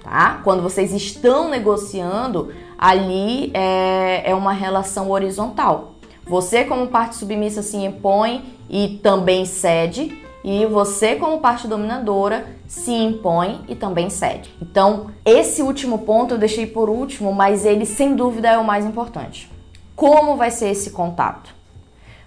tá? 0.09 0.40
Quando 0.42 0.62
vocês 0.62 0.92
estão 0.92 1.49
negociando, 1.49 2.53
ali 2.79 3.51
é, 3.53 4.31
é 4.31 4.35
uma 4.35 4.53
relação 4.53 5.11
horizontal. 5.11 5.94
Você 6.27 6.64
como 6.64 6.88
parte 6.88 7.16
submissa 7.16 7.62
se 7.62 7.77
impõe 7.77 8.44
e 8.68 9.01
também 9.03 9.44
cede, 9.44 10.23
e 10.44 10.64
você 10.66 11.16
como 11.16 11.40
parte 11.40 11.66
dominadora 11.66 12.47
se 12.66 12.92
impõe 12.92 13.61
e 13.68 13.75
também 13.75 14.09
cede. 14.09 14.55
Então, 14.61 15.11
esse 15.25 15.62
último 15.62 15.99
ponto 16.01 16.35
eu 16.35 16.38
deixei 16.38 16.66
por 16.66 16.88
último, 16.88 17.33
mas 17.33 17.64
ele 17.64 17.85
sem 17.85 18.14
dúvida 18.14 18.49
é 18.49 18.59
o 18.59 18.64
mais 18.64 18.85
importante. 18.85 19.51
Como 19.97 20.37
vai 20.37 20.51
ser 20.51 20.71
esse 20.71 20.90
contato? 20.90 21.55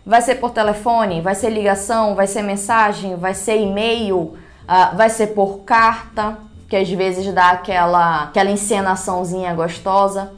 Vai 0.05 0.21
ser 0.21 0.35
por 0.35 0.51
telefone? 0.51 1.21
Vai 1.21 1.35
ser 1.35 1.49
ligação? 1.49 2.15
Vai 2.15 2.27
ser 2.27 2.41
mensagem? 2.41 3.15
Vai 3.15 3.33
ser 3.33 3.61
e-mail? 3.61 4.17
Uh, 4.17 4.97
vai 4.97 5.09
ser 5.09 5.27
por 5.27 5.59
carta? 5.59 6.37
Que 6.71 6.77
às 6.77 6.89
vezes 6.89 7.33
dá 7.33 7.49
aquela, 7.49 8.23
aquela 8.23 8.49
encenaçãozinha 8.49 9.53
gostosa. 9.53 10.31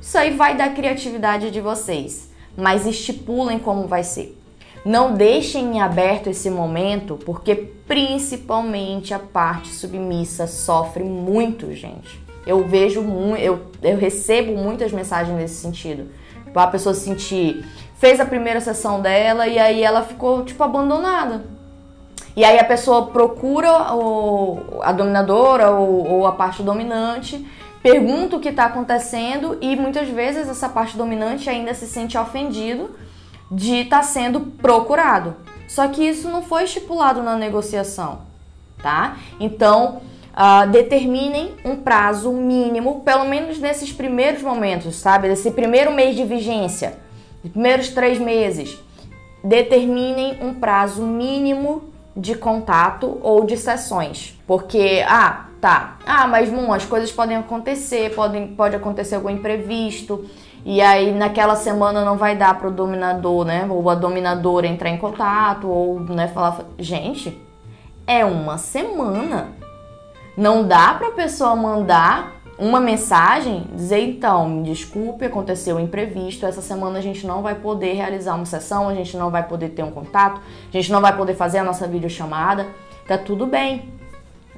Isso 0.00 0.18
aí 0.18 0.36
vai 0.36 0.56
da 0.56 0.68
criatividade 0.68 1.52
de 1.52 1.60
vocês, 1.60 2.28
mas 2.56 2.84
estipulem 2.84 3.60
como 3.60 3.86
vai 3.86 4.02
ser. 4.02 4.36
Não 4.84 5.14
deixem 5.14 5.76
em 5.76 5.80
aberto 5.80 6.28
esse 6.28 6.50
momento, 6.50 7.16
porque 7.24 7.54
principalmente 7.54 9.14
a 9.14 9.20
parte 9.20 9.68
submissa 9.68 10.48
sofre 10.48 11.04
muito, 11.04 11.72
gente. 11.72 12.20
Eu 12.44 12.66
vejo 12.66 13.00
muito, 13.00 13.40
eu, 13.40 13.70
eu 13.80 13.96
recebo 13.96 14.56
muitas 14.56 14.90
mensagens 14.90 15.36
nesse 15.36 15.60
sentido 15.60 16.10
a 16.60 16.66
pessoa 16.66 16.92
se 16.92 17.02
sentir. 17.02 17.64
Fez 17.98 18.18
a 18.18 18.26
primeira 18.26 18.60
sessão 18.60 19.00
dela 19.00 19.46
e 19.46 19.60
aí 19.60 19.80
ela 19.82 20.02
ficou, 20.02 20.44
tipo, 20.44 20.60
abandonada. 20.62 21.44
E 22.34 22.44
aí 22.44 22.58
a 22.58 22.64
pessoa 22.64 23.06
procura 23.06 23.94
o, 23.94 24.80
a 24.82 24.92
dominadora 24.92 25.70
ou, 25.70 26.10
ou 26.10 26.26
a 26.26 26.32
parte 26.32 26.62
dominante, 26.62 27.46
pergunta 27.82 28.36
o 28.36 28.40
que 28.40 28.48
está 28.48 28.66
acontecendo 28.66 29.58
e 29.60 29.76
muitas 29.76 30.08
vezes 30.08 30.48
essa 30.48 30.68
parte 30.68 30.96
dominante 30.96 31.50
ainda 31.50 31.74
se 31.74 31.86
sente 31.86 32.16
ofendido 32.16 32.90
de 33.50 33.82
estar 33.82 33.98
tá 33.98 34.02
sendo 34.02 34.40
procurado. 34.40 35.36
Só 35.68 35.88
que 35.88 36.02
isso 36.02 36.28
não 36.28 36.42
foi 36.42 36.64
estipulado 36.64 37.22
na 37.22 37.36
negociação, 37.36 38.20
tá? 38.82 39.16
Então, 39.38 40.00
uh, 40.32 40.70
determinem 40.70 41.52
um 41.64 41.76
prazo 41.76 42.32
mínimo, 42.32 43.00
pelo 43.00 43.24
menos 43.24 43.58
nesses 43.58 43.92
primeiros 43.92 44.42
momentos, 44.42 44.96
sabe? 44.96 45.28
Desse 45.28 45.50
primeiro 45.50 45.92
mês 45.92 46.16
de 46.16 46.24
vigência, 46.24 46.98
primeiros 47.52 47.90
três 47.90 48.18
meses. 48.18 48.78
Determinem 49.44 50.38
um 50.40 50.54
prazo 50.54 51.02
mínimo 51.02 51.91
de 52.16 52.34
contato 52.34 53.18
ou 53.22 53.44
de 53.44 53.56
sessões. 53.56 54.38
Porque, 54.46 55.04
ah, 55.08 55.46
tá, 55.60 55.96
ah, 56.06 56.26
mas 56.26 56.50
Moon, 56.50 56.72
as 56.72 56.84
coisas 56.84 57.10
podem 57.10 57.36
acontecer, 57.36 58.14
podem, 58.14 58.48
pode 58.48 58.76
acontecer 58.76 59.14
algum 59.14 59.30
imprevisto. 59.30 60.24
E 60.64 60.80
aí 60.80 61.12
naquela 61.12 61.56
semana 61.56 62.04
não 62.04 62.16
vai 62.16 62.36
dar 62.36 62.58
para 62.58 62.68
o 62.68 62.72
dominador, 62.72 63.44
né? 63.44 63.66
Ou 63.68 63.88
a 63.90 63.94
dominadora 63.94 64.66
entrar 64.66 64.90
em 64.90 64.98
contato, 64.98 65.68
ou 65.68 65.98
né, 66.00 66.28
falar. 66.28 66.60
Gente, 66.78 67.40
é 68.06 68.24
uma 68.24 68.58
semana. 68.58 69.48
Não 70.36 70.66
dá 70.66 70.94
para 70.94 71.08
a 71.08 71.12
pessoa 71.12 71.56
mandar 71.56 72.41
uma 72.58 72.80
mensagem, 72.80 73.66
dizer 73.74 74.00
então, 74.00 74.48
me 74.48 74.62
desculpe, 74.62 75.24
aconteceu 75.24 75.76
um 75.76 75.80
imprevisto, 75.80 76.46
essa 76.46 76.60
semana 76.60 76.98
a 76.98 77.02
gente 77.02 77.26
não 77.26 77.42
vai 77.42 77.54
poder 77.54 77.94
realizar 77.94 78.34
uma 78.34 78.44
sessão, 78.44 78.88
a 78.88 78.94
gente 78.94 79.16
não 79.16 79.30
vai 79.30 79.46
poder 79.46 79.70
ter 79.70 79.82
um 79.82 79.90
contato, 79.90 80.40
a 80.68 80.72
gente 80.72 80.92
não 80.92 81.00
vai 81.00 81.16
poder 81.16 81.34
fazer 81.34 81.58
a 81.58 81.64
nossa 81.64 81.88
videochamada. 81.88 82.66
Tá 83.06 83.18
tudo 83.18 83.46
bem. 83.46 83.92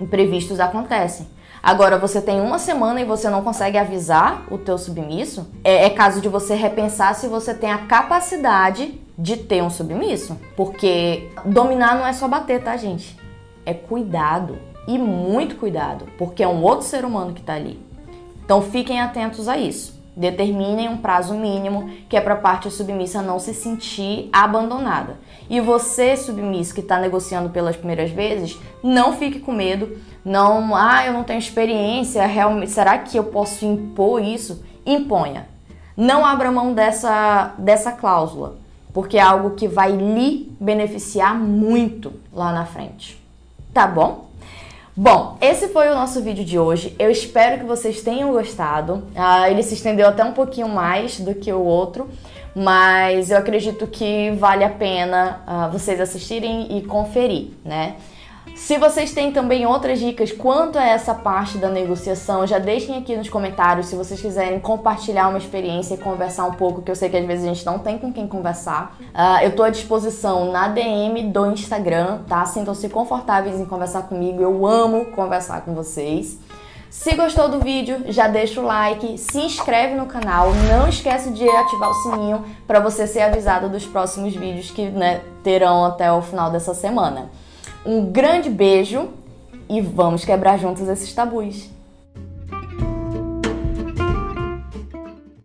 Imprevistos 0.01 0.61
acontecem. 0.61 1.27
Agora, 1.63 1.97
você 1.97 2.21
tem 2.21 2.41
uma 2.41 2.59
semana 2.59 3.01
e 3.01 3.05
você 3.05 3.31
não 3.31 3.43
consegue 3.43 3.79
avisar 3.79 4.45
o 4.51 4.59
teu 4.59 4.77
submisso, 4.77 5.51
é, 5.65 5.87
é 5.87 5.91
caso 5.91 6.21
de 6.21 6.29
você 6.29 6.55
repensar 6.55 7.15
se 7.15 7.27
você 7.27 7.55
tem 7.55 7.73
a 7.73 7.79
capacidade 7.79 9.01
de 9.17 9.39
ter 9.39 9.63
um 9.63 9.71
submisso. 9.71 10.39
Porque 10.57 11.31
dominar 11.45 11.97
não 11.97 12.07
é 12.07 12.13
só 12.13 12.29
bater, 12.29 12.63
tá, 12.63 12.77
gente? 12.77 13.19
É 13.65 13.73
cuidado 13.73 14.59
e 14.87 14.99
muito 14.99 15.57
cuidado, 15.57 16.07
porque 16.19 16.43
é 16.43 16.49
um 16.49 16.63
outro 16.63 16.87
ser 16.87 17.05
humano 17.05 17.33
que 17.33 17.41
está 17.41 17.55
ali. 17.55 17.79
Então 18.45 18.61
fiquem 18.61 19.01
atentos 19.01 19.49
a 19.49 19.57
isso. 19.57 19.95
Determinem 20.17 20.89
um 20.89 20.99
prazo 20.99 21.35
mínimo 21.35 21.91
que 22.09 22.17
é 22.17 22.21
para 22.21 22.35
a 22.35 22.39
parte 22.39 22.71
submissa 22.71 23.21
não 23.21 23.41
se 23.41 23.53
sentir 23.53 24.29
abandonada. 24.33 25.17
E 25.51 25.61
você, 25.61 26.17
submisso, 26.17 26.73
que 26.73 26.81
está 26.81 26.99
negociando 26.99 27.51
pelas 27.51 27.77
primeiras 27.77 28.11
vezes, 28.11 28.59
não 28.83 29.15
fique 29.15 29.41
com 29.41 29.53
medo. 29.53 29.99
Não, 30.25 30.75
ah, 30.75 31.05
eu 31.05 31.13
não 31.13 31.25
tenho 31.25 31.39
experiência, 31.39 32.25
realmente, 32.27 32.71
será 32.71 32.97
que 32.99 33.17
eu 33.17 33.25
posso 33.25 33.65
impor 33.65 34.23
isso? 34.23 34.65
Imponha. 34.87 35.49
Não 35.97 36.25
abra 36.25 36.51
mão 36.51 36.73
dessa, 36.73 37.55
dessa 37.59 37.93
cláusula, 37.93 38.57
porque 38.93 39.19
é 39.19 39.21
algo 39.21 39.51
que 39.51 39.69
vai 39.69 39.93
lhe 39.93 40.51
beneficiar 40.61 41.35
muito 41.35 42.13
lá 42.33 42.53
na 42.53 42.65
frente. 42.65 43.21
Tá 43.73 43.87
bom? 43.87 44.31
Bom, 44.97 45.37
esse 45.41 45.67
foi 45.71 45.89
o 45.89 45.95
nosso 45.95 46.23
vídeo 46.23 46.45
de 46.45 46.57
hoje. 46.57 46.95
Eu 47.01 47.11
espero 47.11 47.59
que 47.59 47.65
vocês 47.65 48.01
tenham 48.01 48.31
gostado. 48.31 49.03
Uh, 49.13 49.51
ele 49.51 49.61
se 49.65 49.75
estendeu 49.75 50.07
até 50.07 50.23
um 50.25 50.31
pouquinho 50.31 50.69
mais 50.69 51.19
do 51.19 51.35
que 51.35 51.53
o 51.53 51.59
outro, 51.59 52.09
mas 52.55 53.29
eu 53.29 53.39
acredito 53.39 53.89
que 53.89 54.31
vale 54.39 54.63
a 54.63 54.71
pena 54.71 55.43
uh, 55.49 55.73
vocês 55.73 56.01
assistirem 56.01 56.79
e 56.79 56.83
conferir, 56.83 57.49
né? 57.65 57.97
Se 58.55 58.79
vocês 58.79 59.13
têm 59.13 59.33
também 59.33 59.67
outras 59.67 59.99
dicas 59.99 60.31
quanto 60.31 60.79
a 60.79 60.85
essa 60.85 61.15
parte 61.15 61.59
da 61.59 61.69
negociação, 61.69 62.47
já 62.47 62.59
deixem 62.59 62.97
aqui 62.97 63.17
nos 63.17 63.29
comentários 63.29 63.87
se 63.87 63.97
vocês 63.97 64.21
quiserem 64.21 64.61
compartilhar 64.61 65.29
uma 65.29 65.39
experiência 65.39 65.95
e 65.95 65.99
conversar 65.99 66.45
um 66.45 66.53
pouco, 66.53 66.83
que 66.83 66.91
eu 66.91 66.95
sei 66.97 67.09
que 67.09 67.17
às 67.17 67.27
vezes 67.27 67.45
a 67.45 67.49
gente 67.49 67.67
não 67.67 67.79
tem 67.79 67.99
com 67.99 68.13
quem 68.13 68.29
conversar. 68.29 68.97
Uh, 69.01 69.43
eu 69.43 69.51
estou 69.51 69.65
à 69.65 69.71
disposição 69.71 70.53
na 70.53 70.69
DM 70.69 71.25
do 71.25 71.47
Instagram, 71.47 72.21
tá? 72.29 72.45
Sintam-se 72.45 72.89
confortáveis 72.89 73.59
em 73.59 73.65
conversar 73.65 74.03
comigo, 74.03 74.41
eu 74.41 74.67
amo 74.67 75.07
conversar 75.07 75.63
com 75.63 75.75
vocês. 75.75 76.39
Se 76.91 77.17
gostou 77.17 77.49
do 77.49 77.59
vídeo, 77.59 78.05
já 78.07 78.29
deixa 78.29 78.61
o 78.61 78.65
like, 78.65 79.19
se 79.19 79.41
inscreve 79.41 79.97
no 79.97 80.07
canal, 80.07 80.53
não 80.71 80.89
esquece 80.89 81.31
de 81.31 81.49
ativar 81.49 81.91
o 81.91 81.95
sininho 81.95 82.45
para 82.69 82.79
você 82.79 83.05
ser 83.07 83.23
avisado 83.23 83.69
dos 83.69 83.85
próximos 83.85 84.33
vídeos 84.35 84.71
que 84.71 84.89
né, 84.91 85.21
terão 85.43 85.85
até 85.85 86.13
o 86.13 86.23
final 86.23 86.53
dessa 86.53 86.73
semana. 86.73 87.31
Um 87.85 88.11
grande 88.11 88.49
beijo 88.49 89.11
e 89.69 89.81
vamos 89.81 90.25
quebrar 90.25 90.59
juntos 90.59 90.89
esses 90.89 91.13
tabus. 91.13 91.74